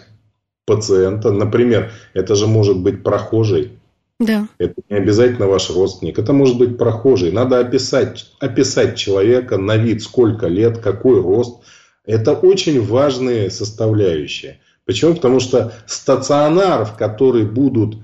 [0.65, 3.71] пациента, например, это же может быть прохожий,
[4.21, 4.47] да.
[4.59, 6.19] Это не обязательно ваш родственник.
[6.19, 7.31] Это может быть прохожий.
[7.31, 11.57] Надо описать, описать человека на вид, сколько лет, какой рост.
[12.05, 14.59] Это очень важные составляющие.
[14.85, 15.15] Почему?
[15.15, 17.97] Потому что стационар, в который будут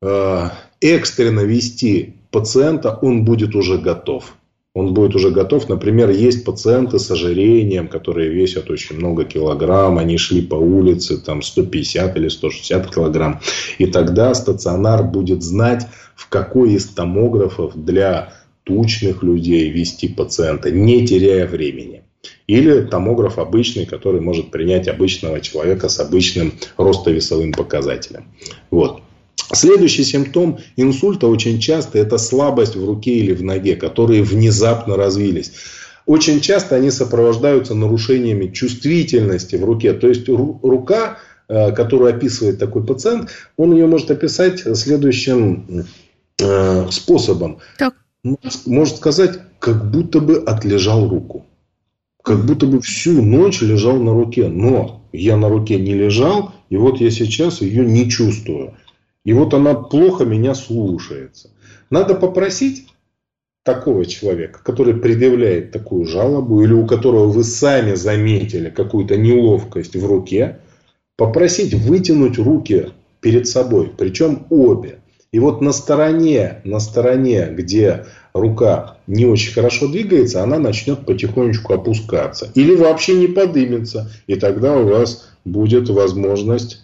[0.00, 0.48] э,
[0.80, 4.34] экстренно вести пациента, он будет уже готов
[4.74, 5.68] он будет уже готов.
[5.68, 11.42] Например, есть пациенты с ожирением, которые весят очень много килограмм, они шли по улице там
[11.42, 13.40] 150 или 160 килограмм.
[13.78, 18.32] И тогда стационар будет знать, в какой из томографов для
[18.64, 22.02] тучных людей вести пациента, не теряя времени.
[22.48, 28.24] Или томограф обычный, который может принять обычного человека с обычным ростовесовым показателем.
[28.70, 29.02] Вот.
[29.54, 35.52] Следующий симптом инсульта очень часто это слабость в руке или в ноге, которые внезапно развились.
[36.06, 39.94] Очень часто они сопровождаются нарушениями чувствительности в руке.
[39.94, 45.86] То есть рука, э, которую описывает такой пациент, он ее может описать следующим
[46.40, 47.58] э, способом.
[47.78, 47.94] Так.
[48.66, 51.46] Может сказать, как будто бы отлежал руку.
[52.22, 54.48] Как будто бы всю ночь лежал на руке.
[54.48, 58.74] Но я на руке не лежал, и вот я сейчас ее не чувствую.
[59.24, 61.50] И вот она плохо меня слушается.
[61.90, 62.86] Надо попросить
[63.64, 70.06] такого человека, который предъявляет такую жалобу, или у которого вы сами заметили какую-то неловкость в
[70.06, 70.58] руке,
[71.16, 74.98] попросить вытянуть руки перед собой, причем обе.
[75.32, 81.72] И вот на стороне, на стороне, где рука не очень хорошо двигается, она начнет потихонечку
[81.72, 82.52] опускаться.
[82.54, 84.12] Или вообще не подымется.
[84.26, 86.83] И тогда у вас будет возможность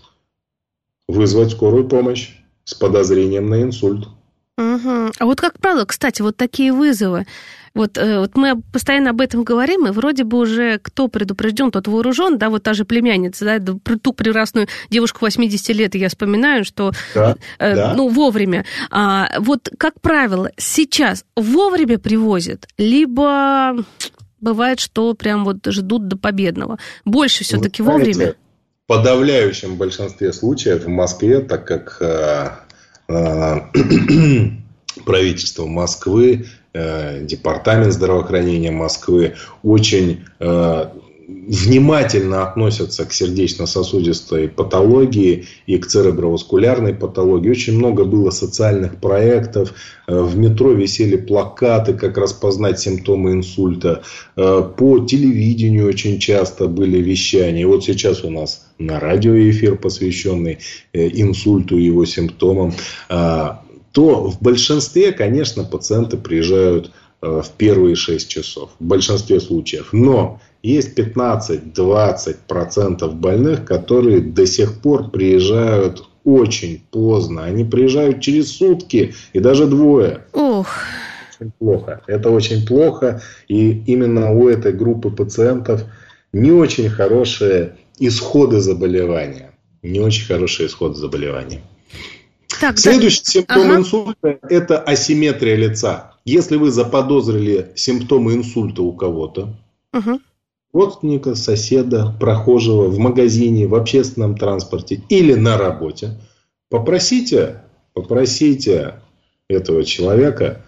[1.11, 2.31] вызвать скорую помощь
[2.64, 4.09] с подозрением на инсульт.
[4.57, 5.12] Угу.
[5.18, 7.27] А вот как правило, кстати, вот такие вызовы,
[7.73, 11.87] вот, э, вот мы постоянно об этом говорим, и вроде бы уже кто предупрежден, тот
[11.87, 16.92] вооружен, да, вот та же племянница, да, ту прекрасную девушку 80 лет, я вспоминаю, что,
[17.14, 17.94] да, э, да.
[17.96, 18.64] ну, вовремя.
[18.90, 23.77] А, вот, как правило, сейчас вовремя привозят, либо
[24.40, 26.79] бывает, что прям вот ждут до победного.
[27.05, 28.35] Больше все-таки вовремя
[28.90, 32.50] подавляющем большинстве случаев в Москве, так как э,
[33.07, 33.61] э,
[35.07, 40.24] правительство Москвы э, департамент здравоохранения Москвы очень
[41.50, 47.50] внимательно относятся к сердечно-сосудистой патологии и к цереброваскулярной патологии.
[47.50, 49.74] Очень много было социальных проектов.
[50.06, 54.02] Э, в метро висели плакаты, как распознать симптомы инсульта.
[54.36, 57.66] Э, по телевидению очень часто были вещания.
[57.66, 60.58] Вот сейчас у нас на радио эфир, посвященный
[60.92, 62.72] э, инсульту и его симптомам.
[63.92, 68.70] То в большинстве, конечно, пациенты приезжают в первые 6 часов.
[68.78, 69.88] В большинстве случаев.
[69.92, 77.44] Но есть 15-20% больных, которые до сих пор приезжают очень поздно.
[77.44, 80.27] Они приезжают через сутки и даже двое.
[80.33, 80.68] Ох.
[81.40, 82.03] Очень плохо.
[82.07, 83.23] Это очень плохо.
[83.49, 85.85] И именно у этой группы пациентов
[86.33, 89.51] не очень хорошие исходы заболевания.
[89.83, 91.62] Не очень хорошие исходы заболевания.
[92.61, 93.31] Так, Следующий да.
[93.31, 93.77] симптом ага.
[93.77, 96.12] инсульта– это асимметрия лица.
[96.27, 99.57] Если вы заподозрили симптомы инсульта у кого-то,
[99.94, 100.20] угу
[100.72, 106.18] родственника, соседа, прохожего в магазине, в общественном транспорте или на работе,
[106.68, 109.00] попросите, попросите
[109.48, 110.64] этого человека,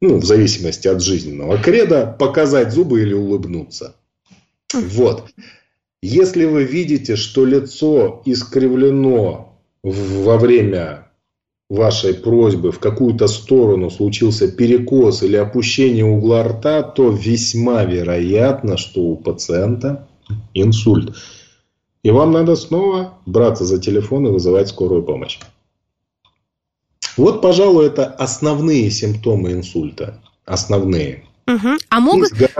[0.00, 3.94] ну, в зависимости от жизненного креда, показать зубы или улыбнуться.
[4.74, 5.30] Вот.
[6.02, 11.11] Если вы видите, что лицо искривлено во время
[11.68, 19.00] вашей просьбы в какую-то сторону случился перекос или опущение угла рта, то весьма вероятно, что
[19.00, 20.08] у пациента
[20.54, 21.16] инсульт.
[22.02, 25.38] И вам надо снова браться за телефон и вызывать скорую помощь.
[27.16, 30.20] Вот, пожалуй, это основные симптомы инсульта.
[30.44, 31.24] Основные.
[31.46, 31.68] Угу.
[31.88, 32.32] А могут...
[32.32, 32.54] Есть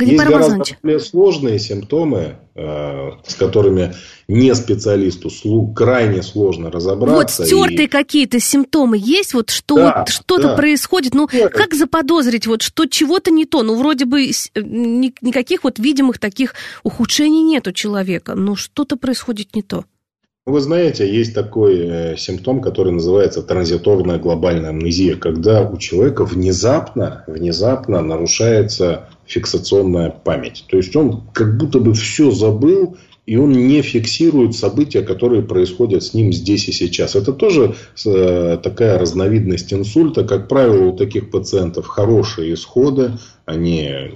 [0.00, 3.94] есть гораздо более сложные симптомы, э, с которыми
[4.28, 5.28] не специалисту
[5.74, 7.42] крайне сложно разобраться.
[7.42, 7.88] Вот стертые и...
[7.88, 10.54] какие-то симптомы есть, вот что да, что-то да.
[10.54, 11.52] происходит, ну Нет.
[11.52, 14.30] как заподозрить, вот что чего-то не то, ну вроде бы э,
[14.60, 19.84] никаких вот видимых таких ухудшений нет у человека, но что-то происходит не то.
[20.48, 27.22] Вы знаете, есть такой э, симптом, который называется транзиторная глобальная амнезия, когда у человека внезапно,
[27.26, 30.64] внезапно нарушается фиксационная память.
[30.70, 36.02] То есть он как будто бы все забыл, и он не фиксирует события, которые происходят
[36.02, 37.14] с ним здесь и сейчас.
[37.14, 37.74] Это тоже
[38.06, 40.24] э, такая разновидность инсульта.
[40.24, 44.14] Как правило, у таких пациентов хорошие исходы, они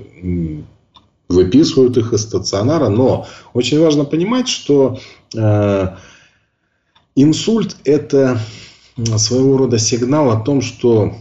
[1.28, 4.98] выписывают их из стационара, но очень важно понимать, что
[5.36, 5.88] э,
[7.14, 8.40] Инсульт– это
[9.16, 11.14] своего рода сигнал о том, что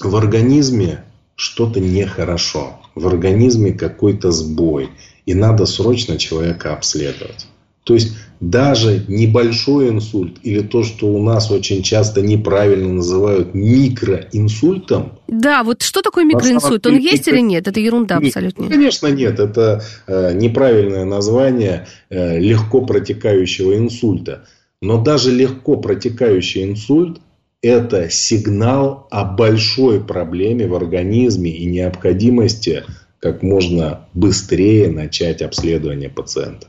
[0.00, 1.04] в организме
[1.36, 4.90] что-то нехорошо, в организме какой-то сбой,
[5.26, 7.46] и надо срочно человека обследовать.
[7.84, 15.18] То есть даже небольшой инсульт или то, что у нас очень часто неправильно называют микроинсультом.
[15.28, 16.86] Да, вот что такое микроинсульт?
[16.86, 17.68] Он есть или нет?
[17.68, 18.68] Это ерунда абсолютно.
[18.68, 19.40] Конечно, нет.
[19.40, 24.44] Это э, неправильное название э, легко протекающего инсульта.
[24.80, 27.20] Но даже легко протекающий инсульт–
[27.62, 32.84] это сигнал о большой проблеме в организме и необходимости
[33.18, 36.68] как можно быстрее начать обследование пациента.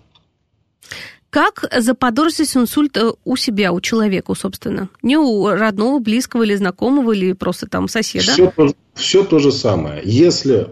[1.30, 4.90] Как заподозрить инсульт э, у себя, у человека, собственно?
[5.02, 8.34] Не у родного, близкого или знакомого, или просто там соседа?
[8.34, 8.54] Все,
[8.96, 10.02] все то же самое.
[10.04, 10.68] Если,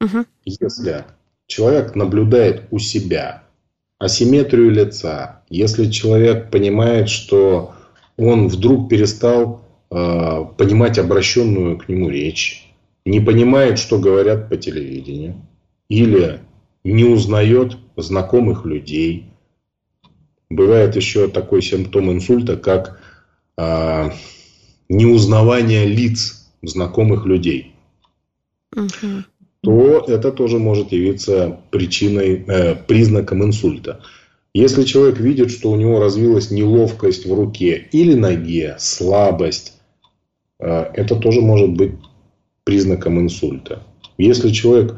[0.00, 0.24] угу.
[0.46, 1.04] если
[1.46, 3.44] человек наблюдает у себя
[4.00, 7.74] асимметрию лица, если человек понимает, что
[8.16, 12.72] он вдруг перестал э, понимать обращенную к нему речь,
[13.04, 15.36] не понимает, что говорят по телевидению,
[15.88, 16.40] или
[16.82, 19.26] не узнает знакомых людей.
[20.48, 22.98] Бывает еще такой симптом инсульта, как
[23.58, 24.10] э,
[24.88, 27.74] неузнавание лиц знакомых людей.
[28.74, 29.24] Угу
[29.62, 34.00] то это тоже может явиться причиной, э, признаком инсульта.
[34.54, 39.74] Если человек видит, что у него развилась неловкость в руке или ноге, слабость,
[40.58, 41.92] э, это тоже может быть
[42.64, 43.82] признаком инсульта.
[44.18, 44.94] Если человек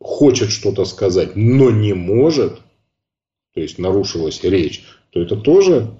[0.00, 2.60] хочет что-то сказать, но не может,
[3.54, 5.90] то есть нарушилась речь, то это тоже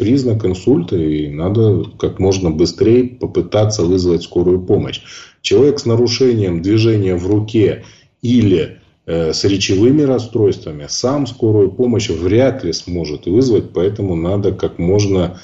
[0.00, 5.02] признак инсульта, и надо как можно быстрее попытаться вызвать скорую помощь.
[5.42, 7.84] Человек с нарушением движения в руке
[8.22, 14.78] или э, с речевыми расстройствами сам скорую помощь вряд ли сможет вызвать, поэтому надо как
[14.78, 15.38] можно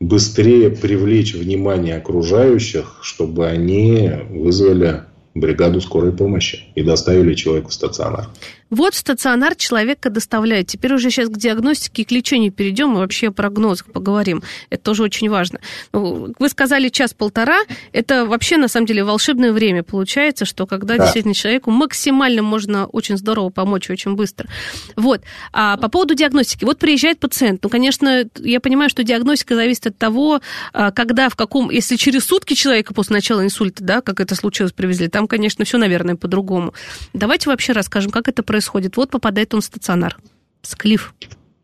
[0.00, 5.02] быстрее привлечь внимание окружающих, чтобы они вызвали
[5.36, 8.30] бригаду скорой помощи и доставили человека в стационар.
[8.72, 10.68] Вот в стационар человека доставляют.
[10.68, 14.42] Теперь уже сейчас к диагностике и к лечению перейдем, и вообще о прогнозах поговорим.
[14.70, 15.60] Это тоже очень важно.
[15.92, 17.60] Ну, вы сказали час-полтора.
[17.92, 21.04] Это вообще, на самом деле, волшебное время получается, что когда да.
[21.04, 24.48] действительно человеку максимально можно очень здорово помочь, очень быстро.
[24.96, 25.20] Вот.
[25.52, 26.64] А по поводу диагностики.
[26.64, 27.62] Вот приезжает пациент.
[27.62, 30.40] Ну, конечно, я понимаю, что диагностика зависит от того,
[30.72, 31.68] а, когда, в каком...
[31.68, 35.76] Если через сутки человека после начала инсульта, да, как это случилось, привезли, там, конечно, все,
[35.76, 36.72] наверное, по-другому.
[37.12, 38.96] Давайте вообще расскажем, как это происходит происходит?
[38.96, 40.16] Вот попадает он в стационар.
[40.62, 41.14] Склиф.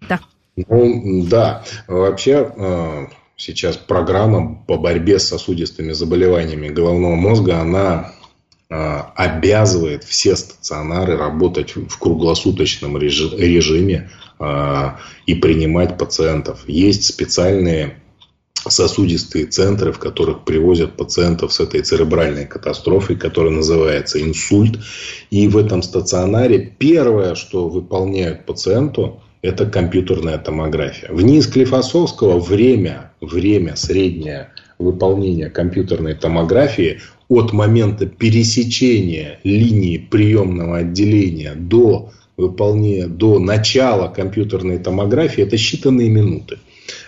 [0.09, 0.21] Да.
[0.57, 1.65] Ну, да.
[1.87, 8.13] Вообще, э, сейчас программа по борьбе с сосудистыми заболеваниями головного мозга, она
[8.69, 8.75] э,
[9.15, 14.91] обязывает все стационары работать в круглосуточном режиме э,
[15.27, 16.69] и принимать пациентов.
[16.69, 18.03] Есть специальные
[18.67, 24.79] сосудистые центры, в которых привозят пациентов с этой церебральной катастрофой, которая называется инсульт.
[25.31, 31.09] И в этом стационаре первое, что выполняют пациенту, это компьютерная томография.
[31.13, 41.55] В НИИ Склифосовского время, время среднее выполнения компьютерной томографии от момента пересечения линии приемного отделения
[41.55, 46.59] до выполнения, до начала компьютерной томографии это считанные минуты.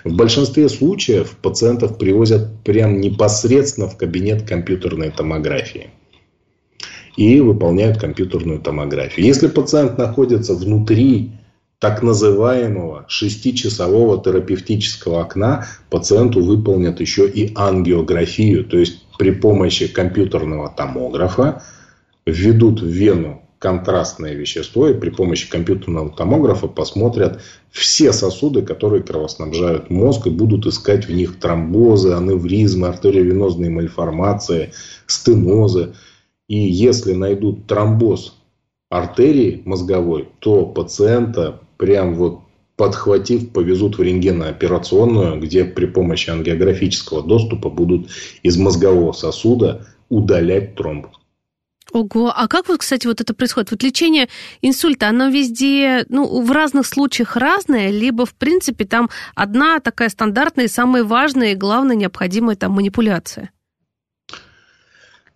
[0.05, 5.91] В большинстве случаев пациентов привозят прям непосредственно в кабинет компьютерной томографии
[7.17, 9.27] и выполняют компьютерную томографию.
[9.27, 11.33] Если пациент находится внутри
[11.79, 20.69] так называемого шестичасового терапевтического окна, пациенту выполнят еще и ангиографию, то есть при помощи компьютерного
[20.69, 21.63] томографа
[22.27, 29.91] введут в вену контрастное вещество и при помощи компьютерного томографа посмотрят все сосуды, которые кровоснабжают
[29.91, 34.73] мозг и будут искать в них тромбозы, аневризмы, артериовенозные мальформации,
[35.07, 35.93] стенозы.
[36.49, 38.35] И если найдут тромбоз
[38.89, 42.41] артерии мозговой, то пациента прям вот
[42.77, 48.09] подхватив, повезут в рентгенооперационную, где при помощи ангиографического доступа будут
[48.43, 51.09] из мозгового сосуда удалять тромб.
[51.93, 53.71] Ого, а как вот, кстати, вот это происходит?
[53.71, 54.29] Вот лечение
[54.63, 60.69] инсульта, оно везде, ну, в разных случаях разное, либо, в принципе, там одна такая стандартная,
[60.69, 63.51] самая важная и главная необходимая там манипуляция?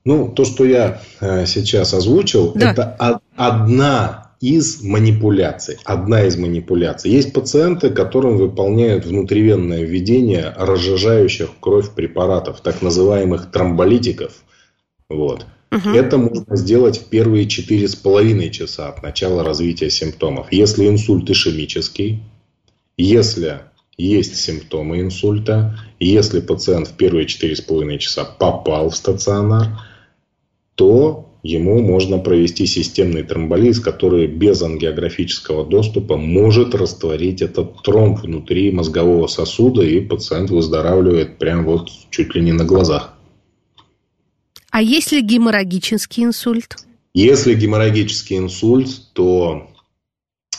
[0.04, 2.72] Ну, то, что я э, сейчас озвучил, да.
[2.72, 5.78] это одна из манипуляций.
[5.84, 7.10] Одна из манипуляций.
[7.10, 14.32] Есть пациенты, которым выполняют внутривенное введение разжижающих кровь препаратов, так называемых тромболитиков.
[15.08, 15.46] Вот.
[15.74, 15.90] Угу.
[15.90, 20.52] Это можно сделать в первые 4,5 часа от начала развития симптомов.
[20.52, 22.22] Если инсульт ишемический,
[22.96, 23.62] если
[23.96, 29.80] есть симптомы инсульта, если пациент в первые 4,5 часа попал в стационар,
[30.76, 38.70] то ему можно провести системный тромболиз, который без ангиографического доступа может растворить этот тромб внутри
[38.70, 43.13] мозгового сосуда, и пациент выздоравливает прямо вот чуть ли не на глазах.
[44.74, 46.78] А если геморрагический инсульт?
[47.14, 49.70] Если геморрагический инсульт, то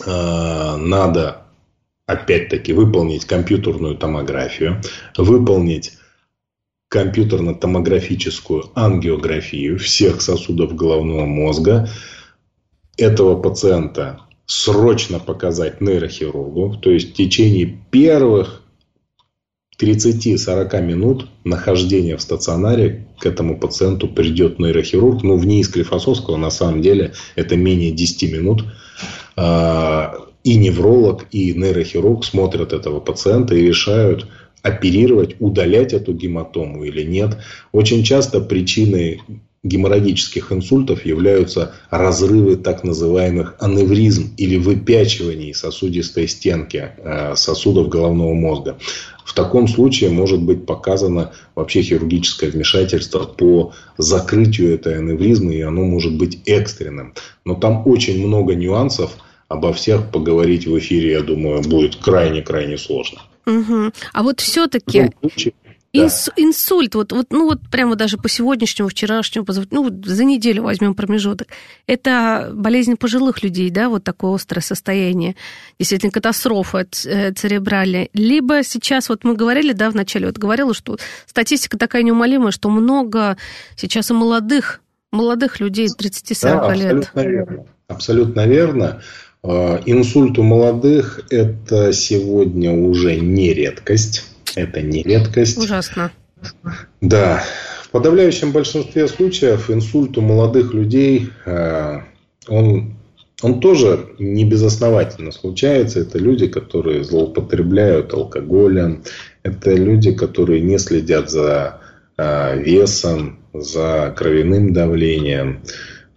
[0.06, 1.48] э, надо
[2.06, 4.82] опять-таки выполнить компьютерную томографию,
[5.18, 5.98] выполнить
[6.88, 11.90] компьютерно-томографическую ангиографию всех сосудов головного мозга.
[12.96, 18.64] Этого пациента срочно показать нейрохирургу, то есть в течение первых
[19.80, 25.24] 30-40 минут нахождения в стационаре к этому пациенту придет нейрохирург.
[25.24, 28.66] Ну, в НИИ Склифосовского на самом деле это менее 10 минут.
[29.36, 34.28] А, и невролог, и нейрохирург смотрят этого пациента и решают,
[34.62, 37.38] оперировать, удалять эту гематому или нет.
[37.72, 39.22] Очень часто причиной
[39.66, 48.78] геморрагических инсультов являются разрывы так называемых аневризм или выпячиваний сосудистой стенки э, сосудов головного мозга.
[49.26, 55.84] В таком случае может быть показано вообще хирургическое вмешательство по закрытию этой аневризмы, и оно
[55.84, 57.16] может быть экстренным.
[57.44, 63.22] Но там очень много нюансов, обо всех поговорить в эфире, я думаю, будет крайне-крайне сложно.
[63.48, 63.92] Угу.
[64.14, 65.12] А вот все-таки
[66.04, 66.34] Инс, да.
[66.44, 70.94] Инсульт, вот, вот, ну вот прямо даже по сегодняшнему, вчерашнему, ну вот за неделю возьмем
[70.94, 71.48] промежуток.
[71.88, 75.36] Это болезнь пожилых людей, да, вот такое острое состояние,
[75.80, 78.10] действительно катастрофа э, церебральная.
[78.14, 83.38] Либо сейчас, вот мы говорили, да, вначале, вот говорила, что статистика такая неумолимая, что много
[83.76, 84.82] сейчас и молодых,
[85.12, 86.94] молодых людей 30-40 да, лет.
[86.94, 87.66] Абсолютно верно.
[87.88, 89.02] Абсолютно верно.
[89.44, 94.26] А, инсульт у молодых– это сегодня уже не редкость
[94.56, 95.58] это не редкость.
[95.58, 96.12] Ужасно.
[97.02, 97.44] Да,
[97.96, 102.00] подавляющем большинстве случаев инсульт у молодых людей, э,
[102.50, 102.96] он,
[103.42, 106.02] он тоже не безосновательно случается.
[106.02, 109.04] Это люди, которые злоупотребляют алкоголем.
[109.44, 111.80] Это люди, которые не следят за
[112.18, 115.62] э, весом, за кровяным давлением.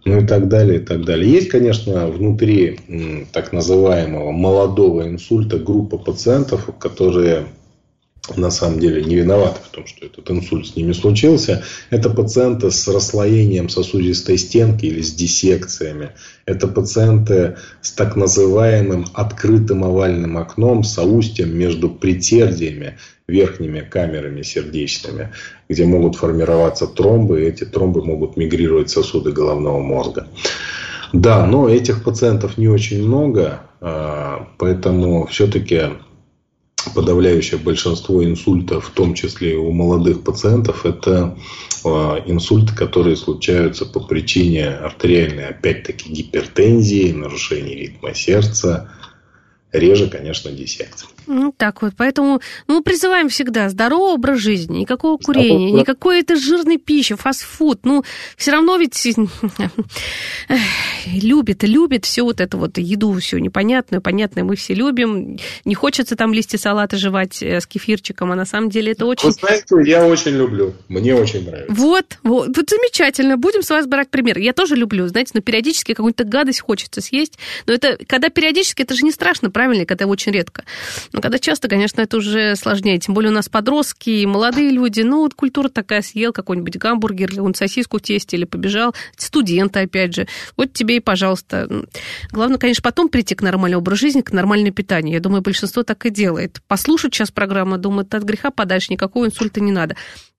[0.03, 1.31] Ну и так далее, и так далее.
[1.31, 7.45] Есть, конечно, внутри так называемого молодого инсульта группа пациентов, которые
[8.37, 11.63] на самом деле не виноваты в том, что этот инсульт с ними случился.
[11.89, 16.11] Это пациенты с расслоением сосудистой стенки или с диссекциями.
[16.45, 25.31] Это пациенты с так называемым открытым овальным окном, соустьем между претердиями, верхними камерами сердечными,
[25.69, 30.27] где могут формироваться тромбы, и эти тромбы могут мигрировать в сосуды головного мозга.
[31.13, 35.81] Да, но этих пациентов не очень много, а, поэтому все-таки
[36.93, 41.37] подавляющее большинство инсультов, в том числе и у молодых пациентов, это
[41.83, 48.91] а, инсульты, которые случаются по причине артериальной, опять-таки, гипертензии, нарушения ритма сердца,
[49.71, 51.07] реже, конечно, диссекции.
[51.29, 51.93] Ну, так вот.
[51.95, 57.81] Поэтому ну, мы призываем всегда здоровый образ жизни, никакого курения, никакой это жирной пищи, фастфуд.
[57.83, 58.03] Ну,
[58.35, 58.99] все равно ведь
[61.05, 65.37] любит, любит все вот это вот еду, все непонятную, понятное мы все любим.
[65.65, 69.27] Не хочется там листья салата жевать э, с кефирчиком, а на самом деле это очень...
[69.27, 70.73] Вы знаете, я очень люблю.
[70.87, 71.71] Мне очень нравится.
[71.71, 73.37] Вот, вот, вот замечательно.
[73.37, 74.39] Будем с вас брать пример.
[74.39, 77.37] Я тоже люблю, знаете, но периодически какую-то гадость хочется съесть.
[77.67, 80.63] Но это, когда периодически, это же не страшно, правильно, когда очень редко.
[81.19, 82.97] Но когда часто, конечно, это уже сложнее.
[82.97, 85.01] Тем более у нас подростки и молодые люди.
[85.01, 88.95] Ну, вот культура такая, съел какой-нибудь гамбургер, или он сосиску в тесте, или побежал.
[89.17, 90.29] Студенты, опять же.
[90.55, 91.67] Вот тебе и, пожалуйста.
[92.31, 95.13] Главное, конечно, потом прийти к нормальному образу жизни, к нормальному питанию.
[95.13, 96.61] Я думаю, большинство так и делает.
[96.69, 99.97] Послушать сейчас программу, думают, от греха подальше, никакого инсульта не надо.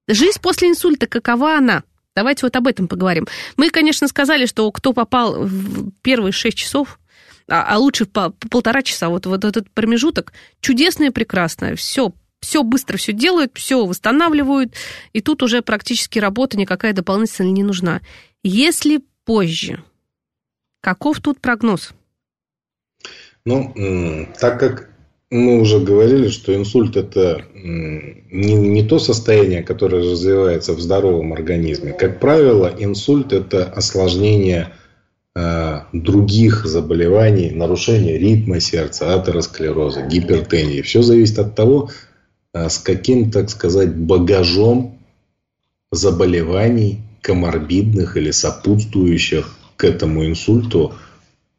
[0.08, 1.82] Жизнь после инсульта, какова она?
[2.16, 3.26] Давайте вот об этом поговорим.
[3.58, 6.98] Мы, конечно, сказали, что кто попал в первые шесть часов
[7.50, 9.08] а, а лучше по, по полтора часа.
[9.08, 11.74] Вот, вот этот промежуток чудесное, прекрасное.
[11.76, 14.74] Все, все быстро все делают, все восстанавливают,
[15.12, 18.00] и тут уже практически работа никакая дополнительная не нужна.
[18.42, 19.82] Если позже,
[20.80, 21.90] каков тут прогноз?
[23.44, 24.90] Ну, так как
[25.30, 31.92] мы уже говорили, что инсульт это не, не то состояние, которое развивается в здоровом организме.
[31.92, 34.72] Как правило, инсульт это осложнение
[35.92, 40.82] других заболеваний, нарушения ритма сердца, атеросклероза, гипертензии.
[40.82, 41.90] Все зависит от того,
[42.52, 44.98] э, с каким, так сказать, багажом
[45.92, 50.94] заболеваний, коморбидных или сопутствующих к этому инсульту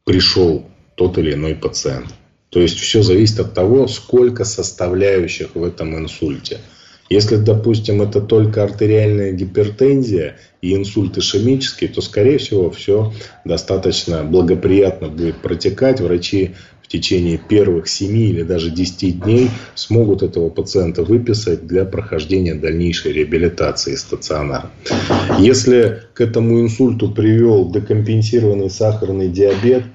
[0.03, 0.65] пришел
[0.95, 2.13] тот или иной пациент.
[2.49, 6.59] То есть все зависит от того, сколько составляющих в этом инсульте–
[7.12, 13.12] если, допустим, это только артериальная гипертензия и инсульт ишемический, то, скорее всего, все
[13.43, 15.99] достаточно благоприятно будет протекать.
[15.99, 16.51] Врачи
[16.82, 23.12] в течение первых 7 или даже 10 дней смогут этого пациента выписать для прохождения дальнейшей
[23.12, 24.72] реабилитации стационара.
[25.38, 29.84] Если к этому инсульту привел декомпенсированный сахарный диабет–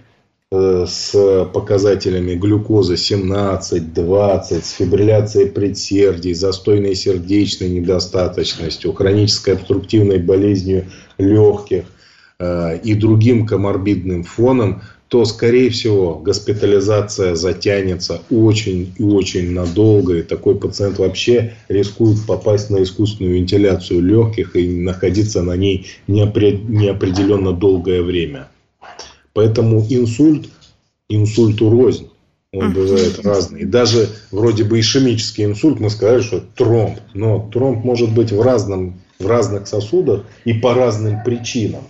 [0.53, 10.87] с показателями глюкозы 17, 20, с фибрилляцией предсердий, застойной сердечной недостаточностью, хронической обструктивной болезнью
[11.19, 11.87] легких
[12.39, 20.23] э, и другим коморбидным фоном, то, скорее всего, госпитализация затянется очень и очень надолго, и
[20.23, 28.03] такой пациент вообще рискует попасть на искусственную вентиляцию легких и находиться на ней неопределенно долгое
[28.03, 28.49] время.
[29.37, 30.49] Поэтому инсульт,
[31.11, 32.09] инсульту рознь.
[32.55, 33.61] Он бывает разный.
[33.61, 37.01] И даже вроде бы ишемический инсульт, мы сказали, что тромб.
[37.13, 41.83] Но тромб может быть в, разном, в разных сосудах и по разным причинам.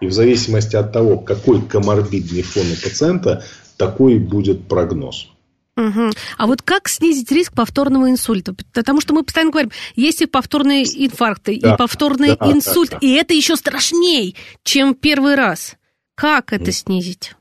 [0.00, 3.44] И в зависимости от того, какой коморбидный фон у пациента,
[3.76, 5.28] такой будет прогноз.
[5.76, 6.10] Угу.
[6.38, 8.54] А вот как снизить риск повторного инсульта?
[8.72, 12.98] Потому что мы постоянно говорим, есть и повторные инфаркты, да, и повторный да, инсульт, да,
[12.98, 13.06] да.
[13.06, 14.32] и это еще страшнее,
[14.62, 15.76] чем первый раз.
[16.16, 17.34] Как это снизить?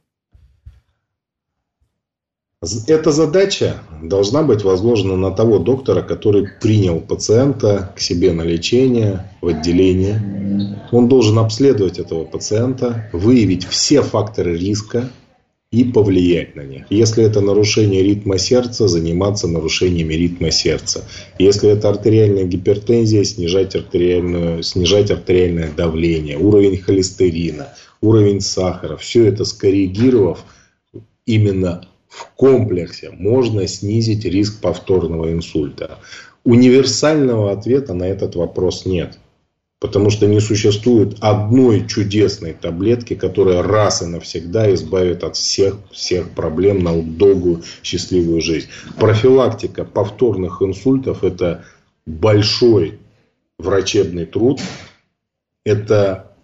[2.88, 9.32] Эта задача должна быть возложена на того доктора, который принял пациента к себе на лечение
[9.40, 10.84] в отделение.
[10.92, 15.10] Он должен обследовать этого пациента, выявить все факторы риска
[15.76, 16.86] и повлиять на них.
[16.90, 21.04] Если это нарушение ритма сердца, заниматься нарушениями ритма сердца.
[21.38, 27.70] Если это артериальная гипертензия, снижать, артериальную, снижать артериальное давление, уровень холестерина–
[28.06, 30.44] уровень сахара, все это скоррегировав
[31.26, 36.00] именно в комплексе, можно снизить риск повторного инсульта.
[36.44, 39.18] Универсального ответа на этот вопрос нет.
[39.86, 46.32] Потому что не существует одной чудесной таблетки, которая раз и навсегда избавит от всех, всех
[46.32, 48.68] проблем на долгую счастливую жизнь.
[48.98, 51.66] Профилактика повторных инсультов– это
[52.08, 52.98] большой
[53.60, 54.60] врачебный труд.
[55.64, 56.36] Это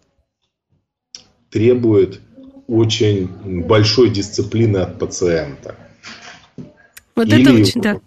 [1.50, 2.20] требует
[2.68, 3.28] очень
[3.66, 5.76] большой дисциплины от пациента.
[7.16, 8.00] Вот Или это очень, да.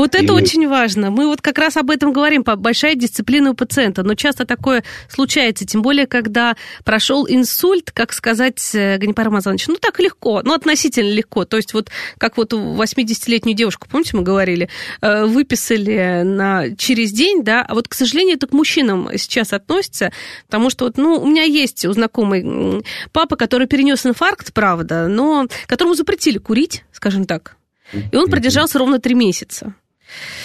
[0.00, 0.30] Вот это Или...
[0.30, 1.10] очень важно.
[1.10, 4.02] Мы вот как раз об этом говорим, большая дисциплина у пациента.
[4.02, 9.76] Но часто такое случается, тем более, когда прошел инсульт, как сказать, э, Ганипар Рамазанович, ну
[9.76, 11.44] так легко, ну относительно легко.
[11.44, 14.70] То есть вот как вот 80-летнюю девушку, помните, мы говорили,
[15.02, 20.12] э, выписали на, через день, да, а вот, к сожалению, это к мужчинам сейчас относится,
[20.46, 22.82] потому что вот, ну, у меня есть у знакомый
[23.12, 27.56] папа, который перенес инфаркт, правда, но которому запретили курить, скажем так.
[27.92, 29.74] И он продержался ровно три месяца.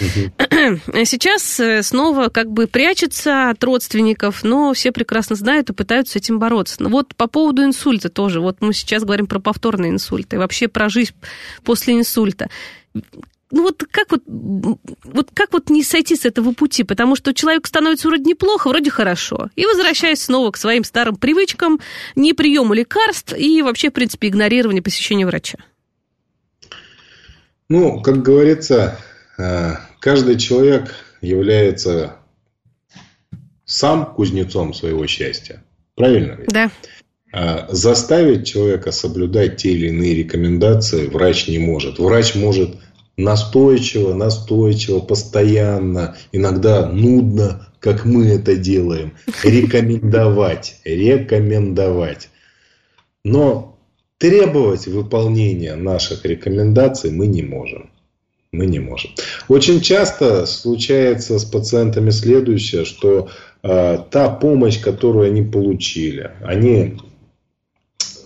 [1.04, 6.16] Сейчас э, снова как бы прячется от родственников, но все прекрасно знают и пытаются с
[6.16, 6.76] этим бороться.
[6.78, 8.40] Но вот по поводу инсульта тоже.
[8.40, 11.14] Вот мы сейчас говорим про повторный инсульт и вообще про жизнь
[11.62, 12.48] после инсульта
[13.52, 17.66] ну вот как вот, вот как вот не сойти с этого пути, потому что человек
[17.66, 21.80] становится вроде неплохо, вроде хорошо, и возвращаясь снова к своим старым привычкам,
[22.16, 25.58] не приему лекарств и вообще, в принципе, игнорирование посещения врача.
[27.68, 28.98] Ну, как говорится,
[29.36, 32.16] каждый человек является
[33.66, 35.62] сам кузнецом своего счастья.
[35.96, 36.38] Правильно?
[36.48, 36.70] Да.
[37.32, 41.98] Э, заставить человека соблюдать те или иные рекомендации врач не может.
[41.98, 42.76] Врач может
[43.16, 52.28] настойчиво, настойчиво, постоянно, иногда нудно, как мы это делаем, рекомендовать, рекомендовать.
[53.24, 53.78] Но
[54.18, 57.90] требовать выполнения наших рекомендаций мы не можем
[58.52, 59.10] мы не можем.
[59.48, 63.28] Очень часто случается с пациентами следующее, что
[63.62, 66.98] э, та помощь, которую они получили, они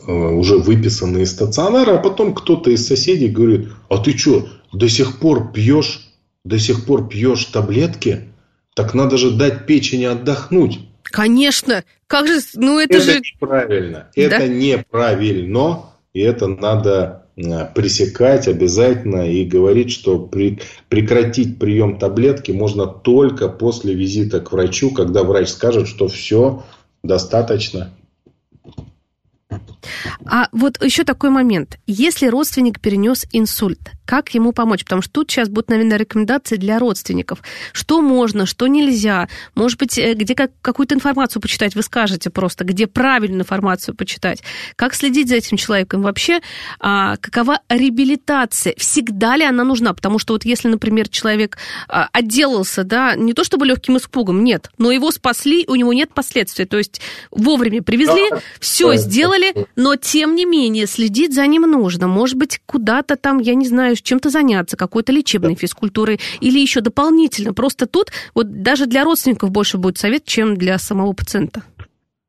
[0.07, 4.89] э, уже выписаны из стационара, а потом кто-то из соседей говорит, а ты что, до
[4.89, 6.09] сих пор пьешь,
[6.45, 8.29] до сих пор пьешь таблетки?
[8.75, 10.81] Так надо же дать печени отдохнуть.
[11.03, 13.21] Конечно, как же, ну это, это же...
[13.21, 14.23] неправильно, да?
[14.23, 22.87] это неправильно, и это надо пресекать обязательно и говорить, что при, прекратить прием таблетки можно
[22.87, 26.65] только после визита к врачу, когда врач скажет, что все
[27.03, 27.91] достаточно.
[30.25, 31.79] А вот еще такой момент.
[31.87, 34.83] Если родственник перенес инсульт, как ему помочь?
[34.83, 37.45] Потому что тут сейчас будут, наверное, рекомендации для родственников.
[37.73, 39.29] Что можно, что нельзя.
[39.55, 44.43] Может быть, э, где как, какую-то информацию почитать, вы скажете просто, где правильную информацию почитать.
[44.75, 46.41] Как следить за этим человеком вообще?
[46.81, 48.75] А, какова реабилитация?
[48.77, 49.95] Всегда ли она нужна?
[49.95, 54.71] Потому что вот если, например, человек а, отделался, да, не то чтобы легким испугом, нет,
[54.77, 56.65] но его спасли, у него нет последствий.
[56.65, 57.01] То есть
[57.31, 62.07] вовремя привезли, да, все сделали, но тем не менее следить за ним нужно.
[62.09, 67.55] Может быть, куда-то там, я не знаю, чем-то заняться, какой-то лечебной физкультурой или еще дополнительно.
[67.55, 71.63] Просто тут вот даже для родственников больше будет совет, чем для самого пациента.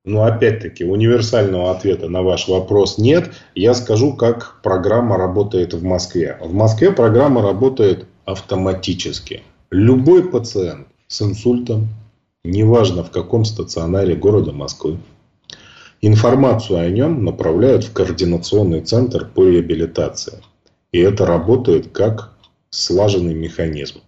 [0.04, 3.34] Ну, опять-таки, универсального ответа на ваш вопрос нет.
[3.54, 6.38] Я скажу, как программа работает в Москве.
[6.42, 9.44] В Москве программа работает автоматически.
[9.70, 11.90] Любой пациент с инсультом,
[12.44, 14.98] неважно в каком стационаре города Москвы,
[16.02, 20.40] информацию о нем направляют в координационный центр по реабилитации.
[20.92, 22.34] И это работает как
[22.70, 24.02] слаженный механизм.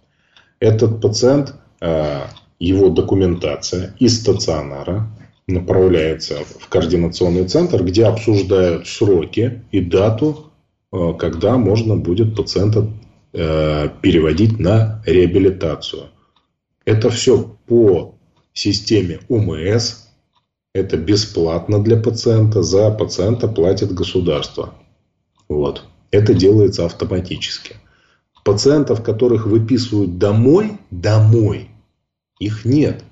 [0.60, 2.22] Этот пациент, э,
[2.58, 5.08] его документация из стационара
[5.46, 10.50] направляется в координационный центр, где обсуждают сроки и дату,
[10.92, 12.88] э, когда можно будет пациента
[13.32, 16.04] э, переводить на реабилитацию.
[16.84, 18.14] Это все по
[18.52, 20.03] системе УМС.
[20.74, 22.62] Это бесплатно для пациента.
[22.62, 24.74] За пациента платит государство.
[25.48, 25.84] Вот.
[26.10, 27.76] Это делается автоматически.
[28.44, 31.70] Пациентов, которых выписывают домой, домой,
[32.38, 33.02] их нет.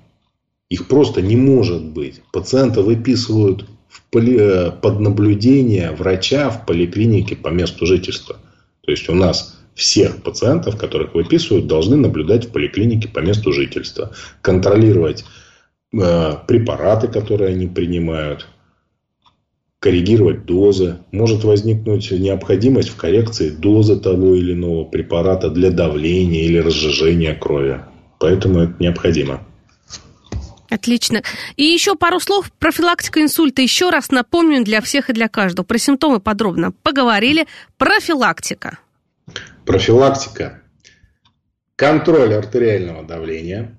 [0.69, 2.21] Их просто не может быть.
[2.31, 4.37] Пациента выписывают в поли...
[4.39, 8.37] Э, под наблюдение врача в поликлинике по месту жительства.
[8.81, 14.11] То есть у нас всех пациентов, которых выписывают, должны наблюдать в поликлинике по месту жительства.
[14.41, 15.25] Контролировать
[15.93, 18.47] препараты, которые они принимают,
[19.79, 20.99] коррегировать дозы.
[21.11, 27.81] Может возникнуть необходимость в коррекции дозы того или иного препарата для давления или разжижения крови.
[28.19, 29.45] Поэтому это необходимо.
[30.69, 31.21] Отлично.
[31.57, 33.61] И еще пару слов профилактика инсульта.
[33.61, 35.65] Еще раз напомню для всех и для каждого.
[35.65, 37.45] Про симптомы подробно поговорили.
[37.77, 38.79] Профилактика.
[39.65, 40.61] Профилактика.
[41.75, 43.77] Контроль артериального давления.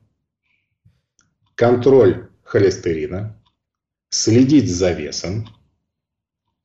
[1.54, 3.40] Контроль холестерина,
[4.10, 5.48] следить за весом,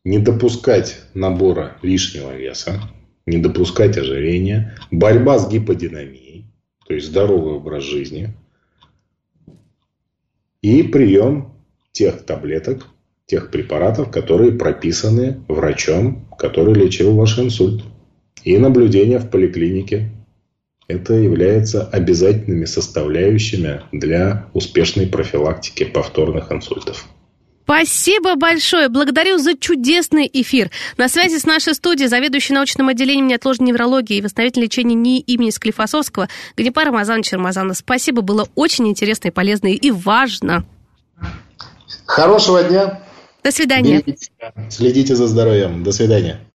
[0.03, 2.81] не допускать набора лишнего веса,
[3.25, 6.45] не допускать ожирения, борьба с гиподинамией,
[6.87, 8.33] то есть здоровый образ жизни,
[10.61, 11.53] и прием
[11.91, 12.87] тех таблеток,
[13.25, 17.83] тех препаратов, которые прописаны врачом, который лечил ваш инсульт.
[18.43, 20.11] И наблюдение в поликлинике.
[20.89, 27.05] Это является обязательными составляющими для успешной профилактики повторных инсультов.
[27.63, 28.89] Спасибо большое.
[28.89, 30.71] Благодарю за чудесный эфир.
[30.97, 35.51] На связи с нашей студией заведующий научным отделением неотложной неврологии и восстановительного лечения НИИ имени
[35.51, 36.27] Склифосовского
[36.57, 37.77] Ганипар Рамазанович Рамазанов.
[37.77, 40.65] Спасибо, было очень интересно и полезно и важно.
[42.07, 42.99] Хорошего дня.
[43.43, 44.03] До свидания.
[44.71, 45.83] Следите за здоровьем.
[45.83, 46.39] До свидания.